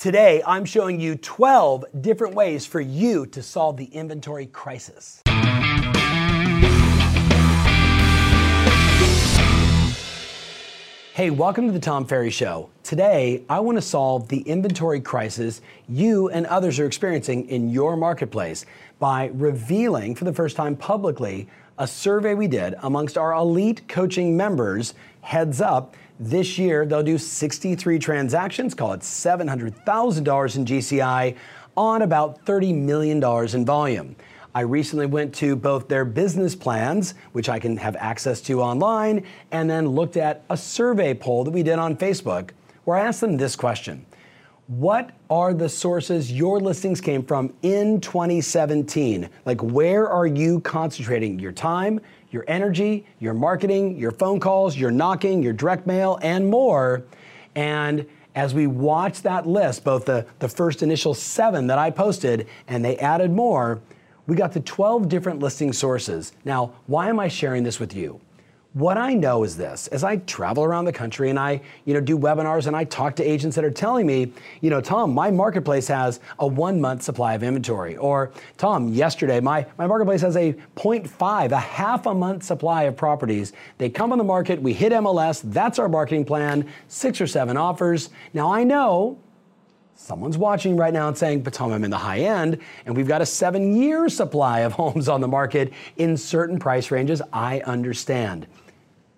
Today, 0.00 0.42
I'm 0.46 0.64
showing 0.64 0.98
you 0.98 1.14
12 1.14 1.84
different 2.00 2.34
ways 2.34 2.64
for 2.64 2.80
you 2.80 3.26
to 3.26 3.42
solve 3.42 3.76
the 3.76 3.84
inventory 3.84 4.46
crisis. 4.46 5.20
Hey, 11.12 11.28
welcome 11.28 11.66
to 11.66 11.72
the 11.74 11.78
Tom 11.78 12.06
Ferry 12.06 12.30
Show. 12.30 12.70
Today, 12.82 13.44
I 13.50 13.60
want 13.60 13.76
to 13.76 13.82
solve 13.82 14.26
the 14.28 14.40
inventory 14.40 15.02
crisis 15.02 15.60
you 15.86 16.30
and 16.30 16.46
others 16.46 16.80
are 16.80 16.86
experiencing 16.86 17.46
in 17.50 17.68
your 17.68 17.94
marketplace 17.94 18.64
by 19.00 19.30
revealing 19.34 20.14
for 20.14 20.24
the 20.24 20.32
first 20.32 20.56
time 20.56 20.76
publicly 20.76 21.46
a 21.76 21.86
survey 21.86 22.32
we 22.32 22.48
did 22.48 22.74
amongst 22.84 23.18
our 23.18 23.34
elite 23.34 23.86
coaching 23.86 24.34
members. 24.34 24.94
Heads 25.20 25.60
up, 25.60 25.94
this 26.20 26.58
year 26.58 26.84
they'll 26.84 27.02
do 27.02 27.18
63 27.18 27.98
transactions, 27.98 28.74
call 28.74 28.92
it 28.92 29.00
$700,000 29.00 30.56
in 30.56 30.64
GCI, 30.66 31.36
on 31.76 32.02
about 32.02 32.44
$30 32.44 32.74
million 32.74 33.24
in 33.54 33.64
volume. 33.64 34.14
I 34.54 34.60
recently 34.62 35.06
went 35.06 35.34
to 35.36 35.56
both 35.56 35.88
their 35.88 36.04
business 36.04 36.54
plans, 36.54 37.14
which 37.32 37.48
I 37.48 37.58
can 37.58 37.76
have 37.78 37.96
access 37.96 38.40
to 38.42 38.60
online, 38.60 39.24
and 39.52 39.70
then 39.70 39.88
looked 39.88 40.16
at 40.16 40.44
a 40.50 40.56
survey 40.56 41.14
poll 41.14 41.44
that 41.44 41.52
we 41.52 41.62
did 41.62 41.78
on 41.78 41.96
Facebook 41.96 42.50
where 42.84 42.98
I 42.98 43.06
asked 43.06 43.20
them 43.20 43.36
this 43.36 43.54
question 43.54 44.04
What 44.66 45.12
are 45.30 45.54
the 45.54 45.68
sources 45.68 46.32
your 46.32 46.58
listings 46.58 47.00
came 47.00 47.22
from 47.22 47.54
in 47.62 48.00
2017? 48.00 49.30
Like, 49.44 49.62
where 49.62 50.08
are 50.08 50.26
you 50.26 50.60
concentrating 50.60 51.38
your 51.38 51.52
time, 51.52 52.00
your 52.30 52.44
energy, 52.48 53.06
your 53.18 53.34
marketing, 53.34 53.96
your 53.96 54.10
phone 54.10 54.40
calls, 54.40 54.76
your 54.76 54.90
knocking, 54.90 55.42
your 55.42 55.52
direct 55.52 55.86
mail, 55.86 56.18
and 56.22 56.48
more? 56.48 57.02
And 57.54 58.06
as 58.34 58.54
we 58.54 58.66
watched 58.66 59.24
that 59.24 59.46
list, 59.46 59.84
both 59.84 60.04
the, 60.04 60.26
the 60.38 60.48
first 60.48 60.82
initial 60.82 61.14
seven 61.14 61.66
that 61.66 61.78
I 61.78 61.90
posted 61.90 62.46
and 62.68 62.84
they 62.84 62.96
added 62.98 63.30
more, 63.30 63.80
we 64.26 64.36
got 64.36 64.52
to 64.52 64.60
12 64.60 65.08
different 65.08 65.40
listing 65.40 65.72
sources. 65.72 66.32
Now, 66.44 66.72
why 66.86 67.08
am 67.08 67.18
I 67.18 67.28
sharing 67.28 67.64
this 67.64 67.80
with 67.80 67.94
you? 67.94 68.20
What 68.72 68.96
I 68.96 69.14
know 69.14 69.42
is 69.42 69.56
this, 69.56 69.88
as 69.88 70.04
I 70.04 70.18
travel 70.18 70.62
around 70.62 70.84
the 70.84 70.92
country 70.92 71.28
and 71.28 71.40
I, 71.40 71.60
you 71.86 71.92
know, 71.92 72.00
do 72.00 72.16
webinars 72.16 72.68
and 72.68 72.76
I 72.76 72.84
talk 72.84 73.16
to 73.16 73.24
agents 73.24 73.56
that 73.56 73.64
are 73.64 73.70
telling 73.70 74.06
me, 74.06 74.32
you 74.60 74.70
know, 74.70 74.80
Tom, 74.80 75.12
my 75.12 75.28
marketplace 75.28 75.88
has 75.88 76.20
a 76.38 76.46
one 76.46 76.80
month 76.80 77.02
supply 77.02 77.34
of 77.34 77.42
inventory. 77.42 77.96
Or 77.96 78.30
Tom, 78.58 78.92
yesterday, 78.92 79.40
my, 79.40 79.66
my 79.76 79.88
marketplace 79.88 80.20
has 80.20 80.36
a 80.36 80.52
0.5, 80.76 81.50
a 81.50 81.58
half 81.58 82.06
a 82.06 82.14
month 82.14 82.44
supply 82.44 82.84
of 82.84 82.96
properties. 82.96 83.54
They 83.78 83.90
come 83.90 84.12
on 84.12 84.18
the 84.18 84.24
market, 84.24 84.62
we 84.62 84.72
hit 84.72 84.92
MLS, 84.92 85.42
that's 85.46 85.80
our 85.80 85.88
marketing 85.88 86.24
plan, 86.24 86.64
six 86.86 87.20
or 87.20 87.26
seven 87.26 87.56
offers. 87.56 88.10
Now 88.34 88.52
I 88.52 88.62
know 88.62 89.18
Someone's 90.02 90.38
watching 90.38 90.78
right 90.78 90.94
now 90.94 91.08
and 91.08 91.16
saying, 91.16 91.42
but 91.42 91.52
Tom, 91.52 91.72
I'm 91.72 91.84
in 91.84 91.90
the 91.90 91.98
high 91.98 92.20
end, 92.20 92.58
and 92.86 92.96
we've 92.96 93.06
got 93.06 93.20
a 93.20 93.26
seven 93.26 93.76
year 93.76 94.08
supply 94.08 94.60
of 94.60 94.72
homes 94.80 95.10
on 95.10 95.20
the 95.20 95.28
market 95.28 95.74
in 95.98 96.16
certain 96.16 96.58
price 96.58 96.90
ranges. 96.90 97.20
I 97.34 97.60
understand. 97.60 98.46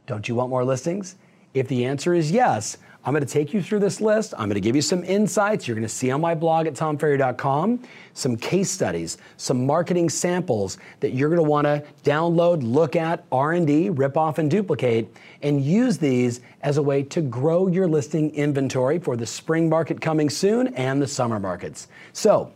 Don't 0.06 0.28
you 0.28 0.34
want 0.34 0.50
more 0.50 0.64
listings? 0.64 1.14
If 1.54 1.68
the 1.68 1.84
answer 1.84 2.14
is 2.14 2.32
yes, 2.32 2.78
I'm 3.04 3.12
going 3.12 3.24
to 3.24 3.32
take 3.32 3.52
you 3.52 3.60
through 3.60 3.80
this 3.80 4.00
list. 4.00 4.32
I'm 4.34 4.48
going 4.48 4.54
to 4.54 4.60
give 4.60 4.76
you 4.76 4.82
some 4.82 5.02
insights. 5.02 5.66
You're 5.66 5.74
going 5.74 5.82
to 5.82 5.88
see 5.88 6.10
on 6.12 6.20
my 6.20 6.34
blog 6.34 6.66
at 6.68 6.74
tomferry.com 6.74 7.80
some 8.14 8.36
case 8.36 8.70
studies, 8.70 9.18
some 9.36 9.66
marketing 9.66 10.08
samples 10.08 10.78
that 11.00 11.12
you're 11.12 11.28
going 11.28 11.42
to 11.42 11.48
want 11.48 11.66
to 11.66 11.82
download, 12.04 12.62
look 12.62 12.94
at, 12.94 13.24
R&D, 13.32 13.90
rip 13.90 14.16
off 14.16 14.38
and 14.38 14.50
duplicate 14.50 15.14
and 15.42 15.60
use 15.64 15.98
these 15.98 16.42
as 16.62 16.76
a 16.76 16.82
way 16.82 17.02
to 17.02 17.20
grow 17.22 17.66
your 17.66 17.88
listing 17.88 18.32
inventory 18.34 18.98
for 18.98 19.16
the 19.16 19.26
spring 19.26 19.68
market 19.68 20.00
coming 20.00 20.30
soon 20.30 20.68
and 20.74 21.02
the 21.02 21.06
summer 21.06 21.40
markets. 21.40 21.88
So, 22.12 22.52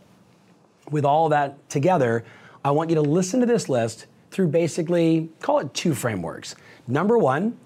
with 0.91 1.03
all 1.03 1.27
that 1.29 1.69
together, 1.69 2.23
I 2.63 2.71
want 2.71 2.89
you 2.89 2.95
to 2.95 3.01
listen 3.01 3.41
to 3.41 3.45
this 3.45 3.67
list 3.67 4.05
through 4.31 4.47
basically 4.47 5.29
call 5.41 5.59
it 5.59 5.73
two 5.73 5.93
frameworks. 5.93 6.55
Number 6.87 7.17
1, 7.17 7.57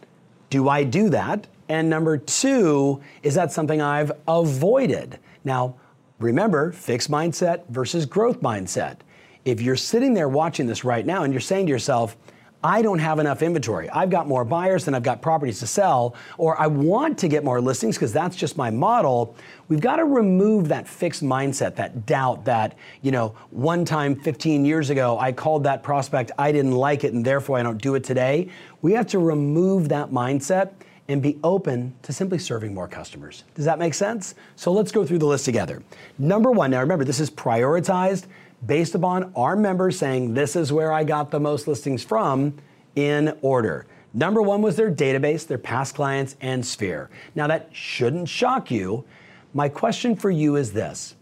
do 0.50 0.68
I 0.70 0.84
do 0.84 1.10
that? 1.10 1.48
And 1.72 1.90
number 1.90 2.18
two, 2.18 3.02
is 3.24 3.34
that 3.36 3.54
something 3.54 3.82
I've 3.82 4.12
avoided? 4.28 5.20
Now, 5.46 5.78
remember 6.20 6.74
fixed 6.74 7.10
mindset 7.10 7.66
versus 7.70 8.06
growth 8.06 8.42
mindset. 8.42 8.98
If 9.46 9.62
you're 9.62 9.78
sitting 9.78 10.14
there 10.14 10.28
watching 10.28 10.68
this 10.68 10.84
right 10.84 11.06
now 11.06 11.24
and 11.24 11.34
you're 11.34 11.40
saying 11.40 11.68
to 11.68 11.70
yourself, 11.70 12.18
I 12.62 12.82
don't 12.82 13.00
have 13.00 13.20
enough 13.20 13.42
inventory. 13.42 13.90
I've 13.90 14.10
got 14.10 14.28
more 14.28 14.44
buyers 14.44 14.84
than 14.84 14.94
I've 14.94 15.02
got 15.02 15.22
properties 15.22 15.60
to 15.62 15.66
sell, 15.66 16.14
or 16.38 16.60
I 16.60 16.68
want 16.68 17.18
to 17.20 17.30
get 17.30 17.46
more 17.46 17.62
listings 17.62 17.96
because 17.96 18.12
that's 18.12 18.36
just 18.36 18.58
my 18.58 18.70
model. 18.70 19.38
We've 19.70 19.80
got 19.80 19.96
to 19.96 20.04
remove 20.04 20.68
that 20.68 20.90
fixed 20.90 21.24
mindset, 21.24 21.78
that 21.78 22.06
doubt 22.06 22.44
that, 22.44 22.78
you 23.02 23.12
know, 23.12 23.30
one 23.50 23.86
time 23.86 24.14
15 24.14 24.66
years 24.66 24.90
ago, 24.90 25.18
I 25.18 25.32
called 25.32 25.64
that 25.64 25.84
prospect, 25.84 26.34
I 26.38 26.52
didn't 26.52 26.74
like 26.74 27.06
it, 27.06 27.14
and 27.14 27.24
therefore 27.24 27.58
I 27.58 27.64
don't 27.64 27.82
do 27.82 27.96
it 27.96 28.04
today. 28.04 28.50
We 28.82 28.92
have 28.92 29.08
to 29.08 29.20
remove 29.20 29.88
that 29.88 30.12
mindset 30.12 30.74
and 31.08 31.22
be 31.22 31.40
open 31.44 31.94
to 32.04 32.14
simply 32.14 32.38
serving 32.38 32.74
more 32.74 32.88
customers. 32.88 33.44
Does 33.56 33.66
that 33.66 33.80
make 33.80 33.94
sense? 33.94 34.36
So 34.56 34.72
let's 34.72 34.92
go 34.92 35.06
through 35.06 35.20
the 35.20 35.26
list 35.26 35.46
together. 35.46 35.84
Number 36.18 36.52
one, 36.52 36.72
now 36.72 36.80
remember, 36.80 37.04
this 37.04 37.20
is 37.20 37.30
prioritized 37.30 38.26
based 38.66 38.96
upon 38.96 39.32
our 39.36 39.56
members 39.56 39.98
saying, 39.98 40.34
This 40.34 40.56
is 40.56 40.72
where 40.72 40.92
I 40.92 41.04
got 41.04 41.32
the 41.32 41.40
most 41.40 41.68
listings 41.68 42.04
from 42.04 42.54
in 42.96 43.38
order. 43.42 43.88
Number 44.14 44.42
one 44.42 44.62
was 44.62 44.76
their 44.76 44.92
database, 44.92 45.48
their 45.48 45.58
past 45.58 45.96
clients, 45.96 46.36
and 46.42 46.66
Sphere. 46.66 47.10
Now, 47.34 47.48
that 47.48 47.70
shouldn't 47.72 48.28
shock 48.28 48.70
you. 48.70 49.06
My 49.54 49.70
question 49.70 50.16
for 50.16 50.30
you 50.30 50.56
is 50.58 50.74
this 50.74 51.16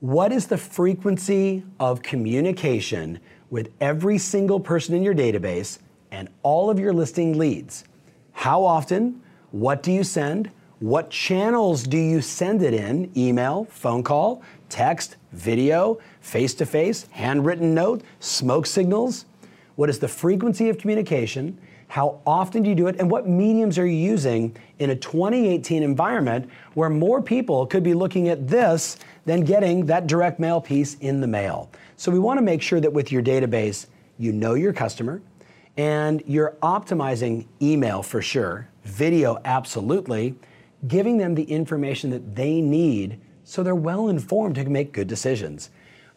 What 0.00 0.32
is 0.32 0.46
the 0.46 0.58
frequency 0.58 1.62
of 1.78 2.02
communication 2.02 3.20
with 3.50 3.72
every 3.80 4.18
single 4.18 4.60
person 4.60 4.94
in 4.94 5.02
your 5.02 5.14
database 5.14 5.78
and 6.10 6.28
all 6.42 6.70
of 6.70 6.78
your 6.78 6.92
listing 6.92 7.38
leads? 7.38 7.84
How 8.40 8.64
often? 8.64 9.20
What 9.50 9.82
do 9.82 9.92
you 9.92 10.02
send? 10.02 10.50
What 10.78 11.10
channels 11.10 11.82
do 11.82 11.98
you 11.98 12.22
send 12.22 12.62
it 12.62 12.72
in? 12.72 13.12
Email, 13.14 13.66
phone 13.66 14.02
call, 14.02 14.42
text, 14.70 15.16
video, 15.32 15.98
face 16.22 16.54
to 16.54 16.64
face, 16.64 17.06
handwritten 17.10 17.74
note, 17.74 18.02
smoke 18.20 18.64
signals? 18.64 19.26
What 19.76 19.90
is 19.90 19.98
the 19.98 20.08
frequency 20.08 20.70
of 20.70 20.78
communication? 20.78 21.58
How 21.88 22.22
often 22.26 22.62
do 22.62 22.70
you 22.70 22.74
do 22.74 22.86
it? 22.86 22.96
And 22.98 23.10
what 23.10 23.28
mediums 23.28 23.78
are 23.78 23.84
you 23.84 23.92
using 23.92 24.56
in 24.78 24.88
a 24.88 24.96
2018 24.96 25.82
environment 25.82 26.48
where 26.72 26.88
more 26.88 27.20
people 27.20 27.66
could 27.66 27.82
be 27.82 27.92
looking 27.92 28.30
at 28.30 28.48
this 28.48 28.96
than 29.26 29.42
getting 29.42 29.84
that 29.84 30.06
direct 30.06 30.40
mail 30.40 30.62
piece 30.62 30.94
in 31.00 31.20
the 31.20 31.26
mail? 31.26 31.70
So 31.98 32.10
we 32.10 32.18
want 32.18 32.38
to 32.38 32.42
make 32.42 32.62
sure 32.62 32.80
that 32.80 32.90
with 32.90 33.12
your 33.12 33.22
database, 33.22 33.88
you 34.18 34.32
know 34.32 34.54
your 34.54 34.72
customer, 34.72 35.20
and 35.80 36.22
you're 36.26 36.58
optimizing 36.62 37.46
email 37.62 38.02
for 38.02 38.20
sure, 38.20 38.68
video 38.84 39.40
absolutely, 39.46 40.34
giving 40.88 41.16
them 41.16 41.34
the 41.34 41.44
information 41.44 42.10
that 42.10 42.36
they 42.36 42.60
need 42.60 43.18
so 43.44 43.62
they're 43.62 43.74
well 43.74 44.08
informed 44.08 44.56
to 44.56 44.64
make 44.68 44.92
good 44.92 45.08
decisions. 45.08 45.70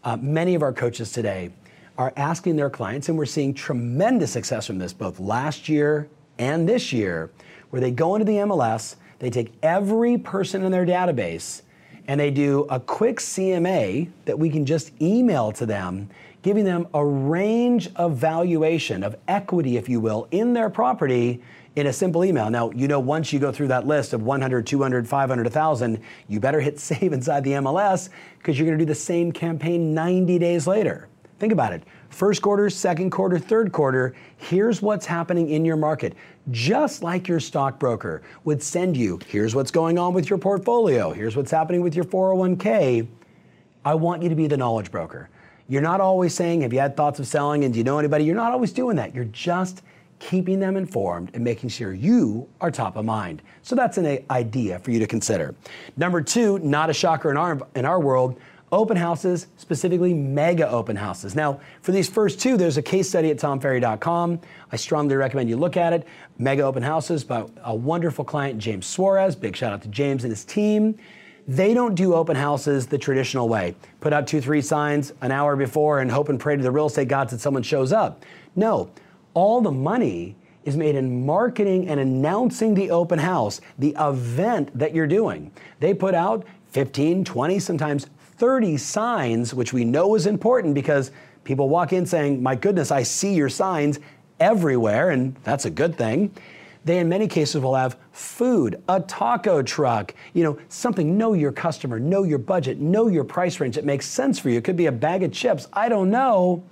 Uh, 0.03 0.17
many 0.17 0.53
of 0.53 0.61
our 0.61 0.73
coaches 0.73 1.13
today 1.13 1.49
are 1.97 2.11
asking 2.17 2.57
their 2.57 2.69
clients, 2.69 3.07
and 3.07 3.17
we're 3.17 3.25
seeing 3.25 3.53
tremendous 3.53 4.33
success 4.33 4.67
from 4.67 4.79
this 4.79 4.91
both 4.91 5.17
last 5.17 5.69
year 5.69 6.09
and 6.37 6.67
this 6.67 6.91
year, 6.91 7.31
where 7.69 7.79
they 7.79 7.91
go 7.91 8.15
into 8.15 8.25
the 8.25 8.39
MLS, 8.39 8.97
they 9.19 9.29
take 9.29 9.53
every 9.63 10.17
person 10.17 10.65
in 10.65 10.73
their 10.73 10.85
database, 10.85 11.61
and 12.09 12.19
they 12.19 12.31
do 12.31 12.67
a 12.69 12.81
quick 12.81 13.17
CMA 13.17 14.09
that 14.25 14.37
we 14.37 14.49
can 14.49 14.65
just 14.65 14.91
email 15.01 15.53
to 15.53 15.65
them 15.65 16.09
giving 16.43 16.65
them 16.65 16.87
a 16.93 17.03
range 17.03 17.89
of 17.95 18.17
valuation, 18.17 19.01
of 19.01 19.15
equity, 19.27 19.77
if 19.77 19.89
you 19.89 19.99
will, 19.99 20.27
in 20.29 20.53
their 20.53 20.69
property 20.69 21.41
in 21.75 21.87
a 21.87 21.93
simple 21.93 22.23
email. 22.23 22.49
Now, 22.49 22.69
you 22.71 22.87
know, 22.87 22.99
once 22.99 23.33
you 23.33 23.39
go 23.39 23.51
through 23.51 23.69
that 23.69 23.87
list 23.87 24.13
of 24.13 24.21
100, 24.21 24.67
200, 24.67 25.07
500, 25.07 25.43
1,000, 25.45 25.99
you 26.27 26.39
better 26.39 26.59
hit 26.59 26.79
save 26.79 27.13
inside 27.13 27.43
the 27.43 27.53
MLS 27.53 28.09
because 28.37 28.59
you're 28.59 28.67
going 28.67 28.77
to 28.77 28.85
do 28.85 28.87
the 28.87 28.93
same 28.93 29.31
campaign 29.31 29.93
90 29.93 30.37
days 30.37 30.67
later. 30.67 31.07
Think 31.39 31.53
about 31.53 31.73
it. 31.73 31.83
First 32.09 32.41
quarter, 32.41 32.69
second 32.69 33.09
quarter, 33.09 33.39
third 33.39 33.71
quarter, 33.71 34.13
here's 34.37 34.81
what's 34.81 35.05
happening 35.05 35.49
in 35.49 35.65
your 35.65 35.77
market. 35.77 36.13
Just 36.51 37.01
like 37.01 37.27
your 37.27 37.39
stockbroker 37.39 38.21
would 38.43 38.61
send 38.61 38.95
you, 38.95 39.19
here's 39.27 39.55
what's 39.55 39.71
going 39.71 39.97
on 39.97 40.13
with 40.13 40.29
your 40.29 40.37
portfolio, 40.37 41.11
here's 41.11 41.35
what's 41.35 41.51
happening 41.51 41.81
with 41.81 41.95
your 41.95 42.05
401k. 42.05 43.07
I 43.83 43.95
want 43.95 44.21
you 44.21 44.29
to 44.29 44.35
be 44.35 44.47
the 44.47 44.57
knowledge 44.57 44.91
broker. 44.91 45.29
You're 45.67 45.81
not 45.81 46.01
always 46.01 46.33
saying, 46.33 46.61
Have 46.61 46.73
you 46.73 46.79
had 46.79 46.97
thoughts 46.97 47.19
of 47.19 47.27
selling 47.27 47.63
and 47.63 47.73
do 47.73 47.77
you 47.77 47.83
know 47.83 47.99
anybody? 47.99 48.25
You're 48.25 48.35
not 48.35 48.51
always 48.51 48.71
doing 48.71 48.95
that. 48.97 49.15
You're 49.15 49.25
just 49.25 49.81
keeping 50.19 50.59
them 50.59 50.77
informed 50.77 51.31
and 51.33 51.43
making 51.43 51.69
sure 51.69 51.93
you 51.93 52.47
are 52.61 52.71
top 52.71 52.95
of 52.95 53.03
mind. 53.03 53.41
So 53.61 53.75
that's 53.75 53.97
an 53.97 54.23
idea 54.29 54.79
for 54.79 54.91
you 54.91 54.99
to 54.99 55.07
consider. 55.07 55.53
Number 55.97 56.21
two, 56.21 56.59
not 56.59 56.89
a 56.89 56.93
shocker 56.93 57.29
in 57.29 57.37
our, 57.37 57.59
in 57.75 57.83
our 57.85 57.99
world, 57.99 58.39
open 58.71 58.97
houses, 58.97 59.47
specifically 59.57 60.13
mega 60.13 60.67
open 60.69 60.95
houses. 60.95 61.35
Now, 61.35 61.59
for 61.81 61.91
these 61.91 62.09
first 62.09 62.39
two, 62.39 62.57
there's 62.57 62.77
a 62.77 62.81
case 62.81 63.09
study 63.09 63.29
at 63.31 63.37
tomferry.com. 63.37 64.39
I 64.71 64.75
strongly 64.77 65.15
recommend 65.15 65.49
you 65.49 65.57
look 65.57 65.77
at 65.77 65.93
it. 65.93 66.07
Mega 66.37 66.63
open 66.63 66.81
houses 66.81 67.23
by 67.23 67.45
a 67.63 67.75
wonderful 67.75 68.25
client, 68.25 68.59
James 68.59 68.85
Suarez. 68.85 69.35
Big 69.35 69.55
shout 69.55 69.73
out 69.73 69.81
to 69.83 69.89
James 69.89 70.23
and 70.23 70.31
his 70.31 70.43
team. 70.45 70.97
They 71.47 71.73
don't 71.73 71.95
do 71.95 72.13
open 72.13 72.35
houses 72.35 72.87
the 72.87 72.97
traditional 72.97 73.49
way. 73.49 73.75
Put 73.99 74.13
out 74.13 74.27
two, 74.27 74.39
three 74.39 74.61
signs 74.61 75.13
an 75.21 75.31
hour 75.31 75.55
before 75.55 75.99
and 75.99 76.09
hope 76.09 76.29
and 76.29 76.39
pray 76.39 76.55
to 76.55 76.63
the 76.63 76.71
real 76.71 76.85
estate 76.85 77.09
gods 77.09 77.31
that 77.31 77.41
someone 77.41 77.63
shows 77.63 77.91
up. 77.91 78.23
No, 78.55 78.89
all 79.33 79.59
the 79.59 79.71
money 79.71 80.35
is 80.63 80.77
made 80.77 80.95
in 80.95 81.25
marketing 81.25 81.89
and 81.89 81.99
announcing 81.99 82.73
the 82.73 82.89
open 82.91 83.19
house, 83.19 83.59
the 83.77 83.95
event 83.99 84.77
that 84.77 84.95
you're 84.95 85.07
doing. 85.07 85.51
They 85.81 85.93
put 85.93 86.15
out 86.15 86.45
15, 86.71 87.25
20, 87.25 87.59
sometimes 87.59 88.07
30 88.37 88.77
signs, 88.77 89.53
which 89.53 89.73
we 89.73 89.83
know 89.83 90.15
is 90.15 90.25
important 90.25 90.73
because 90.73 91.11
people 91.43 91.67
walk 91.67 91.91
in 91.91 92.05
saying, 92.05 92.41
My 92.41 92.55
goodness, 92.55 92.91
I 92.91 93.03
see 93.03 93.33
your 93.33 93.49
signs 93.49 93.99
everywhere, 94.39 95.09
and 95.09 95.35
that's 95.43 95.65
a 95.65 95.69
good 95.69 95.97
thing. 95.97 96.33
They, 96.85 96.99
in 96.99 97.07
many 97.07 97.27
cases, 97.27 97.61
will 97.61 97.75
have 97.75 97.97
food, 98.11 98.81
a 98.89 98.99
taco 98.99 99.61
truck, 99.61 100.13
you 100.33 100.43
know, 100.43 100.57
something, 100.67 101.17
know 101.17 101.33
your 101.33 101.51
customer, 101.51 101.99
know 101.99 102.23
your 102.23 102.37
budget, 102.37 102.79
know 102.79 103.07
your 103.07 103.23
price 103.23 103.59
range. 103.59 103.77
It 103.77 103.85
makes 103.85 104.05
sense 104.05 104.37
for 104.37 104.49
you. 104.49 104.57
It 104.57 104.63
could 104.63 104.75
be 104.75 104.87
a 104.87 104.91
bag 104.91 105.23
of 105.23 105.31
chips, 105.31 105.67
I 105.71 105.87
don't 105.87 106.09
know. 106.09 106.63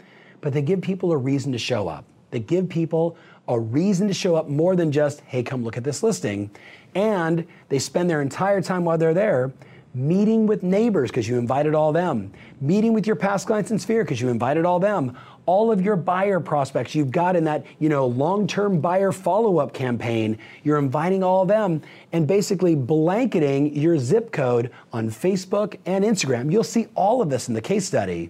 But 0.41 0.53
they 0.53 0.61
give 0.61 0.81
people 0.81 1.11
a 1.11 1.17
reason 1.17 1.51
to 1.53 1.57
show 1.57 1.87
up. 1.87 2.03
They 2.31 2.39
give 2.39 2.67
people 2.67 3.15
a 3.47 3.59
reason 3.59 4.07
to 4.07 4.13
show 4.13 4.35
up 4.35 4.49
more 4.49 4.75
than 4.75 4.91
just, 4.91 5.21
hey, 5.21 5.43
come 5.43 5.63
look 5.63 5.77
at 5.77 5.83
this 5.83 6.03
listing. 6.03 6.49
And 6.95 7.45
they 7.69 7.79
spend 7.79 8.09
their 8.09 8.21
entire 8.21 8.61
time 8.61 8.83
while 8.83 8.97
they're 8.97 9.13
there 9.13 9.53
meeting 9.93 10.47
with 10.47 10.63
neighbors 10.63 11.09
because 11.09 11.27
you 11.27 11.37
invited 11.37 11.75
all 11.75 11.91
them, 11.91 12.31
meeting 12.61 12.93
with 12.93 13.05
your 13.05 13.15
past 13.15 13.47
clients 13.47 13.71
in 13.71 13.79
Sphere 13.79 14.03
because 14.03 14.21
you 14.21 14.29
invited 14.29 14.65
all 14.65 14.79
them, 14.79 15.17
all 15.45 15.71
of 15.71 15.81
your 15.81 15.95
buyer 15.95 16.39
prospects 16.39 16.95
you've 16.95 17.11
got 17.11 17.35
in 17.35 17.43
that, 17.45 17.65
you 17.79 17.89
know, 17.89 18.07
long-term 18.07 18.79
buyer 18.79 19.11
follow-up 19.11 19.73
campaign, 19.73 20.38
you're 20.63 20.77
inviting 20.77 21.23
all 21.23 21.41
of 21.41 21.47
them 21.47 21.81
and 22.11 22.27
basically 22.27 22.75
blanketing 22.75 23.75
your 23.75 23.97
zip 23.97 24.31
code 24.31 24.71
on 24.93 25.09
Facebook 25.09 25.77
and 25.85 26.03
Instagram. 26.03 26.51
You'll 26.51 26.63
see 26.63 26.88
all 26.95 27.21
of 27.21 27.29
this 27.29 27.47
in 27.47 27.53
the 27.53 27.61
case 27.61 27.85
study. 27.85 28.29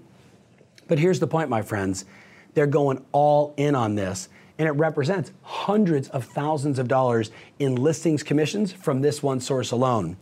But 0.88 1.00
here's 1.00 1.20
the 1.20 1.28
point, 1.28 1.50
my 1.50 1.62
friends. 1.62 2.06
They're 2.54 2.68
going 2.68 3.04
all 3.12 3.54
in 3.58 3.76
on 3.76 3.96
this 3.96 4.30
and 4.62 4.68
it 4.68 4.74
represents 4.74 5.32
hundreds 5.42 6.08
of 6.10 6.24
thousands 6.24 6.78
of 6.78 6.88
dollars 6.88 7.32
in 7.58 7.76
listings 7.76 8.22
commissions 8.22 8.72
from 8.72 9.02
this 9.02 9.24
one 9.24 9.40
source 9.40 9.72
alone. 9.72 10.16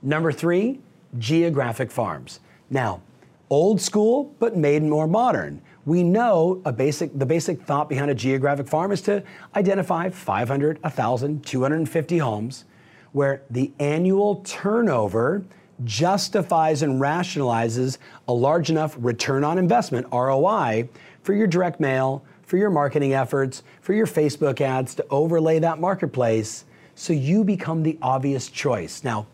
Number 0.00 0.30
three, 0.30 0.78
geographic 1.18 1.90
farms. 1.90 2.38
Now, 2.70 3.02
old 3.50 3.80
school, 3.80 4.32
but 4.38 4.56
made 4.56 4.84
more 4.84 5.08
modern. 5.08 5.60
We 5.86 6.02
know 6.02 6.60
a 6.64 6.72
basic, 6.72 7.18
the 7.18 7.26
basic 7.26 7.62
thought 7.62 7.88
behind 7.88 8.10
a 8.10 8.14
geographic 8.14 8.68
farm 8.68 8.92
is 8.92 9.00
to 9.02 9.22
identify 9.56 10.10
500, 10.10 10.82
1,000, 10.82 11.44
250 11.44 12.18
homes 12.18 12.64
where 13.12 13.42
the 13.50 13.72
annual 13.78 14.36
turnover 14.44 15.42
justifies 15.84 16.82
and 16.82 17.00
rationalizes 17.00 17.98
a 18.28 18.32
large 18.32 18.70
enough 18.70 18.94
return 18.98 19.42
on 19.44 19.58
investment, 19.58 20.06
ROI, 20.12 20.88
for 21.22 21.32
your 21.32 21.46
direct 21.46 21.80
mail, 21.80 22.22
for 22.42 22.56
your 22.56 22.70
marketing 22.70 23.14
efforts, 23.14 23.62
for 23.80 23.94
your 23.94 24.06
Facebook 24.06 24.60
ads 24.60 24.94
to 24.94 25.06
overlay 25.08 25.58
that 25.58 25.80
marketplace 25.80 26.64
so 26.94 27.12
you 27.12 27.44
become 27.44 27.82
the 27.82 27.98
obvious 28.02 28.48
choice. 28.48 29.02
Now, 29.02 29.26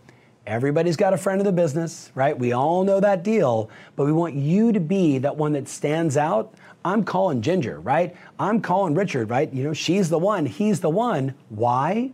Everybody's 0.47 0.97
got 0.97 1.13
a 1.13 1.19
friend 1.19 1.41
of 1.41 1.45
the 1.45 1.53
business, 1.53 2.13
right? 2.15 2.39
We 2.39 2.53
all 2.53 2.85
know 2.85 3.01
that 3.01 3.25
deal, 3.25 3.69
but 3.97 4.07
we 4.07 4.13
want 4.13 4.37
you 4.37 4.71
to 4.71 4.79
be 4.79 5.19
that 5.19 5.37
one 5.37 5.53
that 5.55 5.67
stands 5.67 6.17
out. 6.17 6.55
I'm 6.85 7.03
calling 7.03 7.43
Ginger, 7.43 7.81
right? 7.81 8.15
I'm 8.39 8.61
calling 8.61 8.95
Richard, 8.95 9.29
right? 9.29 9.53
You 9.53 9.65
know, 9.65 9.73
she's 9.73 10.09
the 10.09 10.19
one, 10.19 10.47
he's 10.47 10.79
the 10.79 10.89
one. 10.89 11.35
Why? 11.49 12.13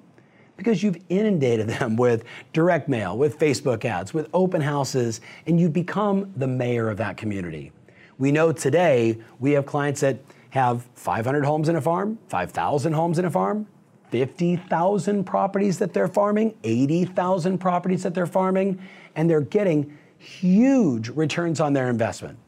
Because 0.56 0.82
you've 0.82 0.96
inundated 1.10 1.68
them 1.68 1.96
with 1.98 2.24
direct 2.54 2.88
mail, 2.88 3.18
with 3.18 3.38
Facebook 3.38 3.84
ads, 3.84 4.14
with 4.14 4.30
open 4.32 4.62
houses, 4.62 5.20
and 5.46 5.60
you 5.60 5.68
become 5.68 6.32
the 6.36 6.46
mayor 6.46 6.88
of 6.88 6.96
that 6.96 7.18
community. 7.18 7.70
We 8.16 8.32
know 8.32 8.50
today 8.50 9.18
we 9.40 9.52
have 9.52 9.66
clients 9.66 10.00
that 10.00 10.18
have 10.50 10.86
500 10.94 11.44
homes 11.44 11.68
in 11.68 11.76
a 11.76 11.82
farm, 11.82 12.18
5,000 12.28 12.94
homes 12.94 13.18
in 13.18 13.26
a 13.26 13.30
farm, 13.30 13.66
50,000 14.12 15.24
properties 15.24 15.78
that 15.78 15.94
they're 15.94 16.06
farming, 16.06 16.54
80,000 16.62 17.56
properties 17.56 18.02
that 18.02 18.14
they're 18.14 18.26
farming, 18.26 18.78
and 19.16 19.28
they're 19.28 19.40
getting 19.40 19.96
huge 20.18 21.08
returns 21.08 21.60
on 21.60 21.72
their 21.72 21.88
investment. 21.88 22.38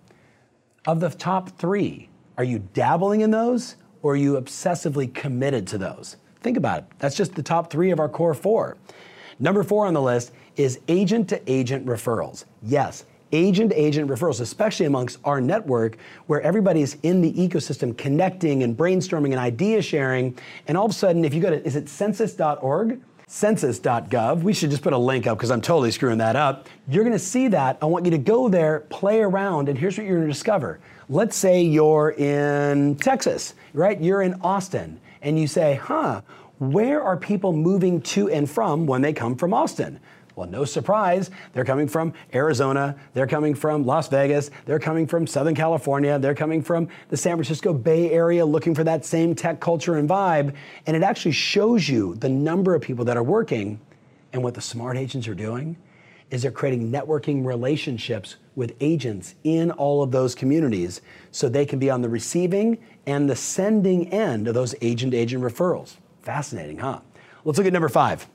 Of 0.87 1.01
the 1.01 1.09
top 1.09 1.59
three, 1.59 2.11
are 2.37 2.45
you 2.45 2.59
dabbling 2.75 3.23
in 3.23 3.31
those 3.31 3.77
or 4.03 4.13
are 4.13 4.17
you 4.17 4.35
obsessively 4.35 5.13
committed 5.13 5.67
to 5.69 5.79
those? 5.79 6.19
Think 6.43 6.59
about 6.59 6.81
it. 6.81 6.85
That's 6.99 7.17
just 7.17 7.35
the 7.35 7.43
top 7.43 7.71
three 7.71 7.91
of 7.91 7.99
our 7.99 8.11
core 8.11 8.35
four. 8.35 8.77
Number 9.39 9.63
four 9.63 9.87
on 9.87 9.95
the 9.95 10.03
list 10.03 10.33
is 10.57 10.79
agent 10.89 11.31
to 11.31 11.51
agent 11.51 11.87
referrals. 11.87 12.45
Yes, 12.63 13.07
agent 13.35 13.71
to 13.71 13.81
agent 13.81 14.09
referrals, 14.09 14.41
especially 14.41 14.87
amongst 14.87 15.19
our 15.25 15.41
network 15.41 15.97
where 16.27 16.41
everybody's 16.43 16.97
in 17.03 17.21
the 17.21 17.33
ecosystem 17.33 17.97
connecting 17.97 18.63
and 18.63 18.77
brainstorming 18.77 19.33
and 19.33 19.39
idea 19.39 19.83
sharing. 19.83 20.39
And 20.69 20.77
all 20.77 20.87
of 20.87 20.91
a 20.91 20.95
sudden, 20.95 21.25
if 21.25 21.35
you 21.35 21.41
go 21.41 21.51
to, 21.51 21.65
is 21.67 21.77
it 21.77 21.89
census.org? 21.89 23.01
census.gov. 23.27 24.43
We 24.43 24.53
should 24.53 24.71
just 24.71 24.83
put 24.83 24.93
a 24.93 24.99
link 24.99 25.27
up 25.27 25.39
because 25.39 25.51
I'm 25.51 25.61
totally 25.61 25.91
screwing 25.91 26.19
that 26.19 26.37
up. 26.37 26.69
You're 26.89 27.05
going 27.05 27.15
to 27.15 27.19
see 27.19 27.49
that. 27.49 27.79
I 27.83 27.87
want 27.87 28.05
you 28.05 28.11
to 28.13 28.19
go 28.19 28.49
there, 28.49 28.81
play 28.91 29.23
around, 29.23 29.69
and 29.69 29.79
here's 29.79 29.97
what 29.97 30.07
you're 30.07 30.17
going 30.17 30.29
to 30.29 30.33
discover. 30.33 30.79
Let's 31.09 31.37
say 31.37 31.63
you're 31.63 32.11
in 32.13 32.97
Texas, 32.97 33.55
right? 33.73 34.01
You're 34.01 34.23
in 34.23 34.35
Austin, 34.43 35.01
and 35.23 35.39
you 35.39 35.47
say, 35.47 35.75
huh, 35.75 36.21
where 36.59 37.03
are 37.03 37.17
people 37.17 37.53
moving 37.53 38.01
to 38.03 38.31
and 38.31 38.49
from 38.49 38.87
when 38.87 39.03
they 39.03 39.13
come 39.13 39.37
from 39.37 39.53
Austin? 39.53 40.01
Well, 40.37 40.49
no 40.49 40.65
surprise, 40.65 41.31
they're 41.53 41.65
coming 41.65 41.87
from 41.87 42.13
Arizona, 42.35 42.97
they're 43.13 43.27
coming 43.27 43.55
from 43.55 43.87
Las 43.87 44.09
Vegas, 44.09 44.51
they're 44.65 44.81
coming 44.81 45.07
from 45.07 45.29
Southern 45.29 45.55
California, 45.55 46.19
they're 46.19 46.35
coming 46.35 46.61
from 46.61 46.89
the 47.09 47.17
San 47.17 47.37
Francisco 47.37 47.73
Bay 47.73 48.11
Area 48.11 48.45
looking 48.45 48.75
for 48.75 48.83
that 48.83 49.05
same 49.05 49.37
tech 49.37 49.61
culture 49.61 49.97
and 49.97 50.09
vibe. 50.09 50.55
And 50.87 50.97
it 50.97 51.05
actually 51.05 51.33
shows 51.33 51.89
you 51.89 52.17
the 52.17 52.29
number 52.29 52.75
of 52.75 52.83
people 52.83 53.05
that 53.05 53.17
are 53.17 53.23
working. 53.23 53.81
And 54.33 54.43
what 54.43 54.55
the 54.55 54.61
smart 54.61 54.97
agents 54.97 55.29
are 55.29 55.35
doing 55.35 55.77
is 56.31 56.43
they're 56.43 56.51
creating 56.51 56.91
networking 56.91 57.47
relationships 57.47 58.35
with 58.57 58.75
agents 58.81 59.37
in 59.45 59.71
all 59.71 60.03
of 60.03 60.11
those 60.11 60.35
communities 60.35 61.01
so 61.31 61.49
they 61.49 61.65
can 61.65 61.79
be 61.79 61.91
on 61.91 62.03
the 62.03 62.09
receiving 62.09 62.79
and 63.07 63.31
the 63.31 63.37
sending 63.37 64.13
end 64.13 64.49
of 64.49 64.55
those 64.55 64.75
agent 64.81 65.15
agent 65.15 65.45
referrals. 65.45 65.95
Fascinating, 66.23 66.79
huh? 66.79 66.99
Let's 67.45 67.59
look 67.59 67.69
at 67.69 67.73
number 67.73 67.89
five. 67.89 68.27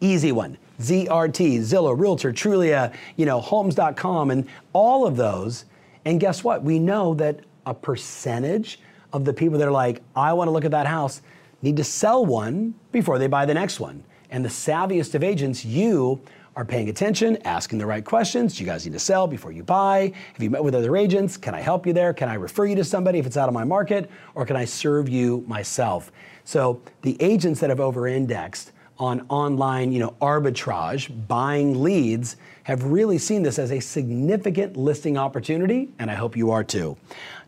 Easy 0.00 0.30
one. 0.30 0.56
ZRT, 0.80 1.58
Zillow, 1.60 1.98
Realtor, 1.98 2.32
Trulia, 2.32 2.94
you 3.16 3.26
know, 3.26 3.40
Homes.com, 3.40 4.30
and 4.30 4.48
all 4.72 5.06
of 5.06 5.16
those. 5.16 5.66
And 6.04 6.18
guess 6.18 6.42
what? 6.42 6.62
We 6.62 6.78
know 6.78 7.14
that 7.14 7.40
a 7.66 7.74
percentage 7.74 8.80
of 9.12 9.24
the 9.24 9.32
people 9.32 9.58
that 9.58 9.68
are 9.68 9.72
like, 9.72 10.02
I 10.16 10.32
want 10.32 10.48
to 10.48 10.52
look 10.52 10.64
at 10.64 10.70
that 10.70 10.86
house, 10.86 11.22
need 11.62 11.76
to 11.76 11.84
sell 11.84 12.24
one 12.24 12.74
before 12.92 13.18
they 13.18 13.26
buy 13.26 13.44
the 13.44 13.54
next 13.54 13.80
one. 13.80 14.02
And 14.30 14.44
the 14.44 14.48
savviest 14.48 15.14
of 15.14 15.22
agents, 15.22 15.64
you 15.64 16.20
are 16.56 16.64
paying 16.64 16.88
attention, 16.88 17.38
asking 17.44 17.78
the 17.78 17.86
right 17.86 18.04
questions. 18.04 18.56
Do 18.56 18.64
you 18.64 18.68
guys 18.68 18.84
need 18.84 18.92
to 18.92 18.98
sell 18.98 19.26
before 19.26 19.52
you 19.52 19.62
buy? 19.62 20.12
Have 20.32 20.42
you 20.42 20.50
met 20.50 20.64
with 20.64 20.74
other 20.74 20.96
agents? 20.96 21.36
Can 21.36 21.54
I 21.54 21.60
help 21.60 21.86
you 21.86 21.92
there? 21.92 22.12
Can 22.12 22.28
I 22.28 22.34
refer 22.34 22.66
you 22.66 22.74
to 22.76 22.84
somebody 22.84 23.18
if 23.18 23.26
it's 23.26 23.36
out 23.36 23.48
of 23.48 23.54
my 23.54 23.64
market? 23.64 24.10
Or 24.34 24.44
can 24.46 24.56
I 24.56 24.64
serve 24.64 25.08
you 25.08 25.44
myself? 25.46 26.10
So 26.44 26.82
the 27.02 27.16
agents 27.20 27.60
that 27.60 27.70
have 27.70 27.80
over 27.80 28.06
indexed 28.08 28.72
on 29.00 29.24
online, 29.30 29.90
you 29.92 29.98
know, 29.98 30.14
arbitrage, 30.20 31.10
buying 31.26 31.82
leads, 31.82 32.36
have 32.64 32.84
really 32.84 33.16
seen 33.16 33.42
this 33.42 33.58
as 33.58 33.72
a 33.72 33.80
significant 33.80 34.76
listing 34.76 35.16
opportunity, 35.16 35.88
and 35.98 36.10
I 36.10 36.14
hope 36.14 36.36
you 36.36 36.50
are 36.50 36.62
too. 36.62 36.96